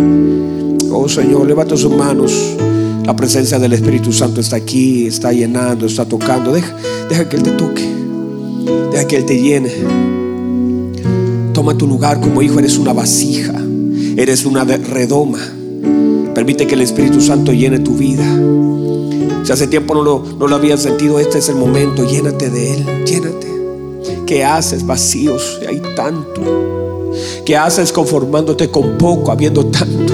Oh 0.91 1.07
Señor, 1.07 1.45
levanta 1.45 1.77
sus 1.77 1.95
manos. 1.95 2.55
La 3.05 3.15
presencia 3.15 3.59
del 3.59 3.73
Espíritu 3.73 4.11
Santo 4.11 4.41
está 4.41 4.55
aquí, 4.55 5.05
está 5.05 5.31
llenando, 5.31 5.85
está 5.85 6.03
tocando. 6.05 6.51
Deja, 6.51 6.75
deja 7.09 7.29
que 7.29 7.35
Él 7.35 7.43
te 7.43 7.51
toque. 7.51 7.87
Deja 8.91 9.05
que 9.05 9.17
Él 9.17 9.25
te 9.25 9.39
llene. 9.39 9.71
Toma 11.53 11.77
tu 11.77 11.85
lugar 11.85 12.19
como 12.19 12.41
hijo. 12.41 12.57
Eres 12.57 12.79
una 12.79 12.91
vasija. 12.91 13.53
Eres 14.17 14.47
una 14.47 14.63
redoma. 14.63 15.37
Permite 16.33 16.65
que 16.65 16.73
el 16.73 16.81
Espíritu 16.81 17.21
Santo 17.21 17.53
llene 17.53 17.77
tu 17.77 17.95
vida. 17.97 18.25
Si 19.43 19.51
hace 19.51 19.67
tiempo 19.67 19.93
no 19.93 20.01
lo, 20.01 20.23
no 20.39 20.47
lo 20.47 20.55
habías 20.55 20.81
sentido, 20.81 21.19
este 21.19 21.37
es 21.37 21.49
el 21.49 21.55
momento. 21.57 22.03
Llénate 22.03 22.49
de 22.49 22.73
Él. 22.73 22.85
Llénate. 23.05 23.54
¿Qué 24.25 24.43
haces 24.43 24.85
vacíos? 24.85 25.59
Hay 25.67 25.81
tanto. 25.95 27.11
¿Qué 27.45 27.55
haces 27.55 27.91
conformándote 27.91 28.69
con 28.69 28.97
poco, 28.97 29.31
habiendo 29.31 29.65
tanto? 29.67 30.13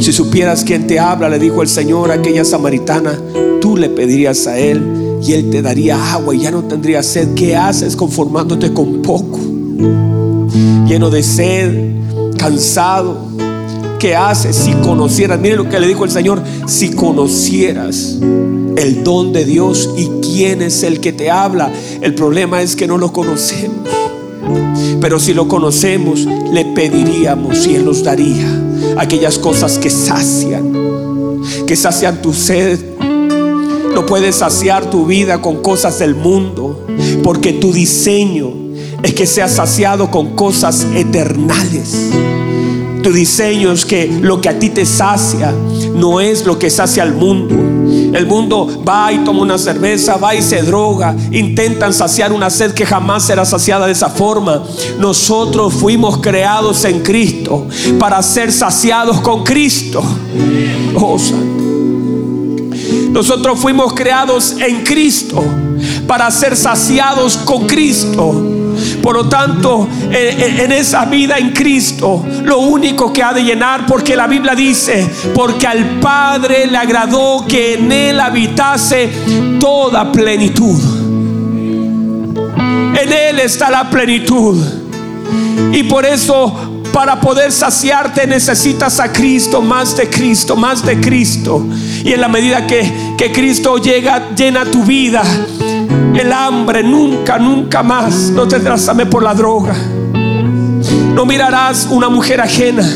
Si 0.00 0.12
supieras 0.12 0.62
quién 0.64 0.86
te 0.86 0.98
habla, 0.98 1.28
le 1.28 1.38
dijo 1.38 1.62
el 1.62 1.68
Señor 1.68 2.10
a 2.10 2.14
aquella 2.14 2.44
samaritana, 2.44 3.18
tú 3.60 3.76
le 3.76 3.88
pedirías 3.88 4.46
a 4.46 4.58
Él 4.58 5.18
y 5.22 5.32
Él 5.32 5.50
te 5.50 5.62
daría 5.62 6.12
agua 6.12 6.34
y 6.34 6.40
ya 6.40 6.50
no 6.50 6.62
tendría 6.64 7.02
sed. 7.02 7.34
¿Qué 7.34 7.56
haces 7.56 7.96
conformándote 7.96 8.72
con 8.72 9.00
poco? 9.02 9.38
Lleno 10.86 11.10
de 11.10 11.22
sed, 11.22 11.94
cansado, 12.36 13.30
¿Qué 14.00 14.16
haces 14.16 14.56
si 14.56 14.72
conocieras? 14.72 15.38
Mire 15.38 15.56
lo 15.56 15.68
que 15.68 15.78
le 15.78 15.86
dijo 15.86 16.04
el 16.04 16.10
Señor, 16.10 16.42
si 16.66 16.92
conocieras 16.92 18.18
el 18.76 19.04
don 19.04 19.32
de 19.32 19.44
Dios 19.44 19.90
y 19.96 20.08
quién 20.22 20.62
es 20.62 20.82
el 20.82 21.00
que 21.00 21.12
te 21.12 21.30
habla. 21.30 21.72
El 22.00 22.14
problema 22.14 22.62
es 22.62 22.76
que 22.76 22.86
no 22.86 22.98
lo 22.98 23.12
conocemos. 23.12 23.88
Pero 25.00 25.18
si 25.18 25.34
lo 25.34 25.48
conocemos, 25.48 26.26
le 26.52 26.64
pediríamos 26.64 27.66
y 27.66 27.74
Él 27.74 27.84
nos 27.84 28.02
daría 28.02 28.46
aquellas 28.96 29.38
cosas 29.38 29.78
que 29.78 29.90
sacian, 29.90 30.72
que 31.66 31.76
sacian 31.76 32.20
tu 32.22 32.32
sed. 32.32 32.78
No 33.94 34.06
puedes 34.06 34.36
saciar 34.36 34.90
tu 34.90 35.06
vida 35.06 35.40
con 35.42 35.62
cosas 35.62 35.98
del 35.98 36.14
mundo, 36.14 36.86
porque 37.22 37.52
tu 37.52 37.72
diseño 37.72 38.52
es 39.02 39.14
que 39.14 39.26
seas 39.26 39.52
saciado 39.52 40.10
con 40.10 40.36
cosas 40.36 40.86
eternales. 40.94 42.10
Tu 43.02 43.12
diseño 43.12 43.72
es 43.72 43.86
que 43.86 44.06
lo 44.06 44.40
que 44.40 44.50
a 44.50 44.58
ti 44.58 44.68
te 44.68 44.84
sacia 44.84 45.54
no 45.94 46.20
es 46.20 46.44
lo 46.46 46.58
que 46.58 46.70
sacia 46.70 47.02
al 47.02 47.14
mundo. 47.14 47.54
El 48.12 48.26
mundo 48.26 48.82
va 48.86 49.12
y 49.12 49.18
toma 49.18 49.42
una 49.42 49.58
cerveza, 49.58 50.16
va 50.16 50.34
y 50.34 50.42
se 50.42 50.62
droga, 50.62 51.14
intentan 51.30 51.92
saciar 51.92 52.32
una 52.32 52.50
sed 52.50 52.72
que 52.72 52.84
jamás 52.84 53.24
será 53.24 53.44
saciada 53.44 53.86
de 53.86 53.92
esa 53.92 54.08
forma. 54.08 54.62
Nosotros 54.98 55.74
fuimos 55.74 56.18
creados 56.18 56.84
en 56.84 57.00
Cristo 57.00 57.66
para 57.98 58.22
ser 58.22 58.52
saciados 58.52 59.20
con 59.20 59.44
Cristo. 59.44 60.02
Oh, 60.96 61.16
Nosotros 63.10 63.58
fuimos 63.58 63.92
creados 63.94 64.56
en 64.60 64.82
Cristo 64.82 65.42
para 66.06 66.30
ser 66.30 66.56
saciados 66.56 67.36
con 67.36 67.66
Cristo. 67.66 68.59
Por 69.02 69.16
lo 69.16 69.28
tanto, 69.28 69.88
en 70.10 70.72
esa 70.72 71.04
vida 71.06 71.38
en 71.38 71.50
Cristo, 71.50 72.24
lo 72.44 72.58
único 72.58 73.12
que 73.12 73.22
ha 73.22 73.32
de 73.32 73.42
llenar, 73.42 73.86
porque 73.86 74.14
la 74.14 74.26
Biblia 74.26 74.54
dice, 74.54 75.08
porque 75.34 75.66
al 75.66 76.00
Padre 76.00 76.66
le 76.66 76.76
agradó 76.76 77.44
que 77.48 77.74
en 77.74 77.90
Él 77.90 78.20
habitase 78.20 79.10
toda 79.58 80.12
plenitud. 80.12 80.78
En 83.00 83.12
Él 83.12 83.40
está 83.40 83.70
la 83.70 83.88
plenitud. 83.88 84.58
Y 85.72 85.84
por 85.84 86.04
eso 86.04 86.70
para 86.92 87.20
poder 87.20 87.52
saciarte 87.52 88.26
necesitas 88.26 88.98
a 89.00 89.12
Cristo, 89.12 89.62
más 89.62 89.96
de 89.96 90.08
Cristo, 90.08 90.56
más 90.56 90.84
de 90.84 91.00
Cristo. 91.00 91.64
Y 92.04 92.12
en 92.12 92.20
la 92.20 92.28
medida 92.28 92.66
que, 92.66 93.14
que 93.16 93.32
Cristo 93.32 93.78
llega, 93.78 94.30
llena 94.34 94.64
tu 94.64 94.82
vida, 94.84 95.22
el 96.14 96.32
hambre 96.32 96.82
nunca, 96.82 97.38
nunca 97.38 97.82
más 97.82 98.30
no 98.30 98.46
tendrás 98.46 98.88
hambre 98.88 99.06
por 99.06 99.22
la 99.22 99.34
droga. 99.34 99.74
No 101.14 101.24
mirarás 101.26 101.88
una 101.90 102.08
mujer 102.08 102.40
ajena. 102.40 102.86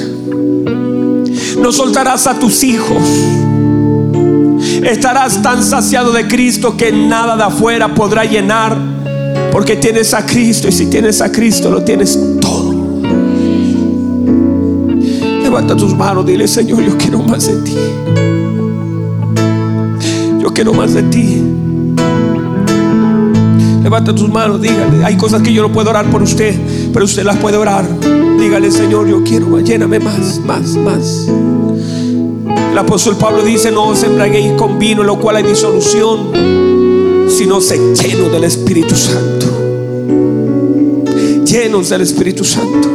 No 1.59 1.73
soltarás 1.73 2.27
a 2.27 2.39
tus 2.39 2.63
hijos. 2.65 3.03
Estarás 4.83 5.43
tan 5.43 5.63
saciado 5.63 6.13
de 6.13 6.27
Cristo 6.29 6.77
que 6.77 6.93
nada 6.93 7.37
de 7.37 7.45
afuera 7.45 7.95
podrá 7.95 8.25
llenar. 8.25 8.77
Porque 9.51 9.77
tienes 9.77 10.13
a 10.15 10.27
Cristo 10.27 10.69
y 10.69 10.73
si 10.73 10.87
tienes 10.87 11.21
a 11.21 11.31
Cristo 11.31 11.71
lo 11.71 11.83
tienes 11.83 12.19
todo. 12.41 12.75
Levanta 15.43 15.77
tus 15.77 15.95
manos, 15.95 16.27
dile 16.27 16.49
Señor, 16.49 16.83
yo 16.83 16.99
quiero 16.99 17.21
más 17.21 17.47
de 17.47 17.55
ti. 17.63 17.77
Yo 20.41 20.53
quiero 20.53 20.75
más 20.75 20.95
de 20.95 21.03
ti. 21.05 21.64
Levanta 23.85 24.14
tus 24.14 24.30
manos, 24.30 24.62
dígale. 24.62 25.05
Hay 25.05 25.14
cosas 25.14 25.43
que 25.43 25.53
yo 25.53 25.61
no 25.61 25.70
puedo 25.70 25.91
orar 25.91 26.11
por 26.11 26.22
usted, 26.22 26.59
pero 26.91 27.05
usted 27.05 27.22
las 27.22 27.37
puede 27.37 27.59
orar. 27.59 27.85
Dígale, 28.41 28.70
Señor, 28.70 29.07
yo 29.07 29.22
quiero, 29.22 29.61
lléname 29.61 29.99
más, 30.01 30.41
más, 30.41 30.74
más. 30.74 31.28
El 32.72 32.78
apóstol 32.78 33.18
Pablo 33.18 33.43
dice: 33.43 33.70
No 33.70 33.89
os 33.89 34.03
embraguéis 34.03 34.53
con 34.53 34.78
vino, 34.78 35.03
lo 35.03 35.20
cual 35.20 35.37
hay 35.37 35.43
disolución, 35.43 37.28
sino 37.28 37.61
se 37.61 37.76
lleno 37.95 38.30
del 38.30 38.45
Espíritu 38.45 38.97
Santo. 38.97 39.47
Llenos 41.45 41.91
del 41.91 42.01
Espíritu 42.01 42.43
Santo. 42.43 42.89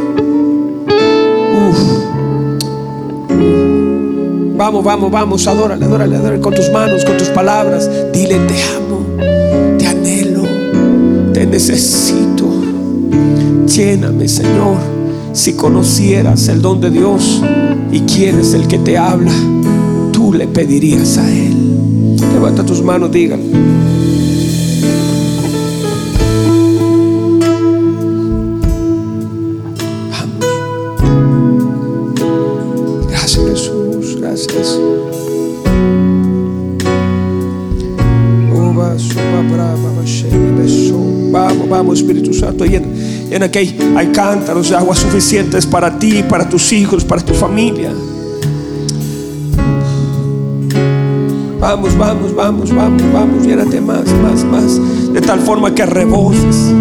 Vamos, 4.56 4.84
vamos, 4.84 5.10
vamos, 5.10 5.46
adórale, 5.46 5.84
adórale, 5.84 6.16
adórale 6.16 6.40
con 6.40 6.52
tus 6.52 6.68
manos, 6.70 7.04
con 7.04 7.16
tus 7.16 7.28
palabras. 7.28 7.88
Dile, 8.12 8.40
te 8.40 8.62
amo 8.76 8.89
necesito. 11.50 12.48
Lléname, 13.66 14.28
Señor. 14.28 14.78
Si 15.32 15.54
conocieras 15.54 16.48
el 16.48 16.62
don 16.62 16.80
de 16.80 16.90
Dios 16.90 17.42
y 17.92 18.00
quién 18.00 18.40
es 18.40 18.54
el 18.54 18.66
que 18.66 18.78
te 18.78 18.98
habla, 18.98 19.32
tú 20.12 20.32
le 20.32 20.46
pedirías 20.46 21.18
a 21.18 21.30
Él. 21.30 22.16
Levanta 22.32 22.64
tus 22.64 22.82
manos, 22.82 23.12
dígale. 23.12 23.42
Llena 43.30 43.48
que 43.48 43.60
hay, 43.60 44.10
cántaros 44.12 44.70
de 44.70 44.76
agua 44.76 44.96
suficientes 44.96 45.64
para 45.64 45.98
ti, 45.98 46.24
para 46.28 46.48
tus 46.48 46.72
hijos, 46.72 47.04
para 47.04 47.22
tu 47.22 47.32
familia. 47.32 47.92
Vamos, 51.60 51.96
vamos, 51.96 52.34
vamos, 52.34 52.74
vamos, 52.74 53.02
vamos, 53.12 53.46
llénate 53.46 53.80
más, 53.80 54.06
más, 54.22 54.44
más. 54.44 55.12
De 55.12 55.20
tal 55.20 55.38
forma 55.40 55.72
que 55.74 55.86
reboses. 55.86 56.72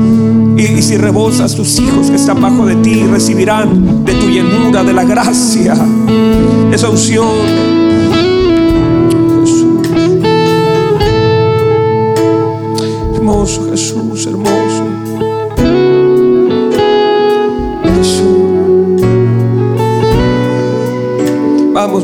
Y, 0.57 0.63
y 0.63 0.81
si 0.81 0.97
rebosas, 0.97 1.55
tus 1.55 1.79
hijos 1.79 2.09
que 2.09 2.15
están 2.15 2.41
bajo 2.41 2.65
de 2.65 2.75
ti 2.77 3.03
recibirán 3.03 4.03
de 4.03 4.13
tu 4.13 4.27
llenura, 4.27 4.83
de 4.83 4.93
la 4.93 5.03
gracia, 5.03 5.75
esa 6.71 6.89
unción. 6.89 7.27
Jesús. 9.41 9.77
Hermoso 13.15 13.69
Jesús, 13.69 14.25
hermoso. 14.25 14.58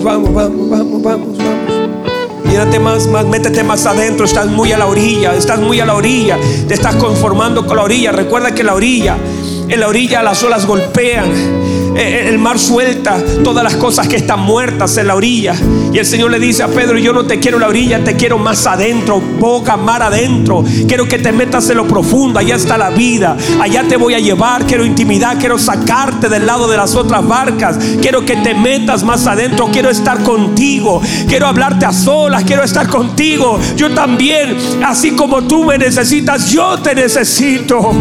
Vamos, 0.05 0.31
vamos, 0.35 0.69
vamos, 0.69 1.01
vamos, 1.01 1.37
vamos. 1.39 2.51
Llénate 2.51 2.77
más, 2.77 3.07
más, 3.07 3.25
métete 3.25 3.63
más 3.63 3.87
adentro. 3.87 4.27
Estás 4.27 4.45
muy 4.45 4.71
a 4.71 4.77
la 4.77 4.85
orilla, 4.85 5.33
estás 5.33 5.59
muy 5.59 5.79
a 5.79 5.85
la 5.87 5.95
orilla. 5.95 6.37
Te 6.67 6.75
estás 6.75 6.95
conformando 6.97 7.65
con 7.65 7.77
la 7.77 7.83
orilla. 7.83 8.11
Recuerda 8.11 8.53
que 8.53 8.63
la 8.63 8.75
orilla, 8.75 9.17
en 9.67 9.79
la 9.79 9.87
orilla 9.87 10.21
las 10.21 10.43
olas 10.43 10.67
golpean. 10.67 11.25
Eh, 11.95 12.27
El 12.27 12.39
mar 12.39 12.59
suelta 12.59 13.17
todas 13.43 13.63
las 13.63 13.75
cosas 13.75 14.07
que 14.07 14.17
están 14.17 14.41
muertas 14.41 14.97
en 14.97 15.07
la 15.07 15.15
orilla. 15.15 15.55
Y 15.93 15.97
el 15.97 16.05
Señor 16.05 16.31
le 16.31 16.39
dice 16.39 16.63
a 16.63 16.67
Pedro, 16.67 16.97
yo 16.97 17.13
no 17.13 17.25
te 17.25 17.39
quiero 17.39 17.57
en 17.57 17.61
la 17.61 17.69
orilla, 17.69 18.03
te 18.03 18.15
quiero 18.15 18.37
más 18.37 18.67
adentro, 18.67 19.21
boca, 19.21 19.77
mar 19.77 20.03
adentro. 20.03 20.63
Quiero 20.87 21.07
que 21.07 21.19
te 21.19 21.31
metas 21.31 21.69
en 21.69 21.77
lo 21.77 21.87
profundo, 21.87 22.39
allá 22.39 22.55
está 22.55 22.77
la 22.77 22.89
vida. 22.89 23.37
Allá 23.61 23.83
te 23.87 23.95
voy 23.95 24.13
a 24.13 24.19
llevar, 24.19 24.65
quiero 24.65 24.85
intimidad, 24.85 25.37
quiero 25.39 25.57
sacarte 25.57 26.27
del 26.27 26.45
lado 26.45 26.67
de 26.67 26.77
las 26.77 26.95
otras 26.95 27.25
barcas. 27.25 27.77
Quiero 28.01 28.25
que 28.25 28.35
te 28.37 28.53
metas 28.53 29.03
más 29.03 29.25
adentro, 29.27 29.69
quiero 29.71 29.89
estar 29.89 30.21
contigo. 30.23 31.01
Quiero 31.27 31.47
hablarte 31.47 31.85
a 31.85 31.93
solas, 31.93 32.43
quiero 32.43 32.63
estar 32.63 32.89
contigo. 32.89 33.57
Yo 33.77 33.93
también, 33.93 34.57
así 34.85 35.11
como 35.11 35.43
tú 35.43 35.63
me 35.63 35.77
necesitas, 35.77 36.49
yo 36.49 36.77
te 36.79 36.93
necesito. 36.93 37.91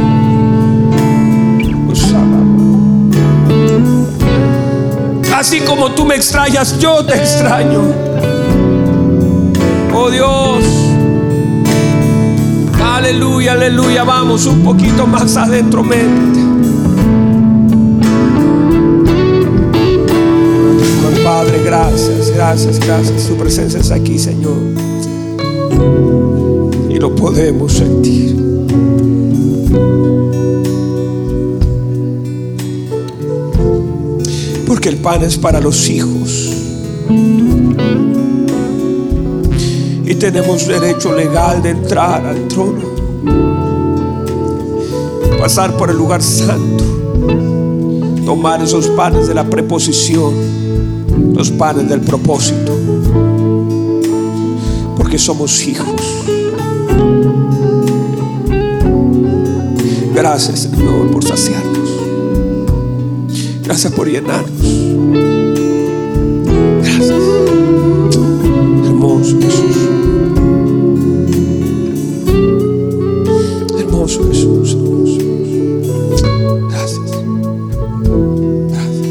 Así 5.47 5.61
como 5.61 5.91
tú 5.91 6.07
me 6.07 6.15
extrañas, 6.15 6.79
yo 6.79 7.05
te 7.05 7.17
extraño. 7.17 7.83
Oh 9.95 10.09
Dios. 10.11 10.65
Aleluya, 12.83 13.53
aleluya. 13.53 14.05
Vamos 14.05 14.47
un 14.47 14.63
poquito 14.63 15.07
más 15.07 15.37
adentro, 15.37 15.85
métete. 15.85 16.41
Padre, 21.23 21.63
gracias, 21.63 22.31
gracias, 22.31 22.81
gracias. 22.81 23.29
Tu 23.29 23.37
presencia 23.37 23.81
es 23.81 23.91
aquí, 23.91 24.19
Señor. 24.19 24.57
Y 26.89 26.99
lo 26.99 27.15
podemos 27.15 27.71
sentir. 27.71 28.44
Porque 34.85 34.97
el 34.97 35.03
pan 35.03 35.23
es 35.23 35.39
para 35.39 35.63
los 35.63 35.89
hijos. 35.89 36.51
Y 40.05 40.15
tenemos 40.17 40.69
derecho 40.69 41.15
legal 41.15 41.63
de 41.63 41.71
entrar 41.71 42.27
al 42.27 42.47
trono. 42.49 42.83
Pasar 45.39 45.75
por 45.79 45.89
el 45.89 45.97
lugar 45.97 46.23
santo. 46.23 46.85
Tomar 48.27 48.63
esos 48.63 48.89
panes 48.89 49.27
de 49.27 49.33
la 49.33 49.49
preposición. 49.49 50.35
Los 51.33 51.51
panes 51.51 51.89
del 51.89 52.03
propósito. 52.03 52.77
Porque 54.99 55.17
somos 55.17 55.67
hijos. 55.67 56.03
Gracias 60.15 60.59
Señor 60.59 61.11
por 61.11 61.25
saciarnos. 61.25 61.74
Gracias 63.65 63.93
por 63.95 64.07
llenarnos. 64.07 64.51
Gracias. 66.83 67.11
Hermoso 68.85 69.39
Jesús. 69.41 69.77
Hermoso 73.79 74.29
Jesús. 74.29 74.75
Hermoso. 74.75 75.19
Gracias. 76.69 77.11
Gracias. 78.69 79.09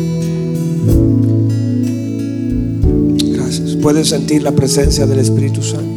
Gracias. 3.36 3.76
Puedes 3.78 4.10
sentir 4.10 4.44
la 4.44 4.52
presencia 4.52 5.08
del 5.08 5.20
Espíritu 5.20 5.64
Santo. 5.64 5.93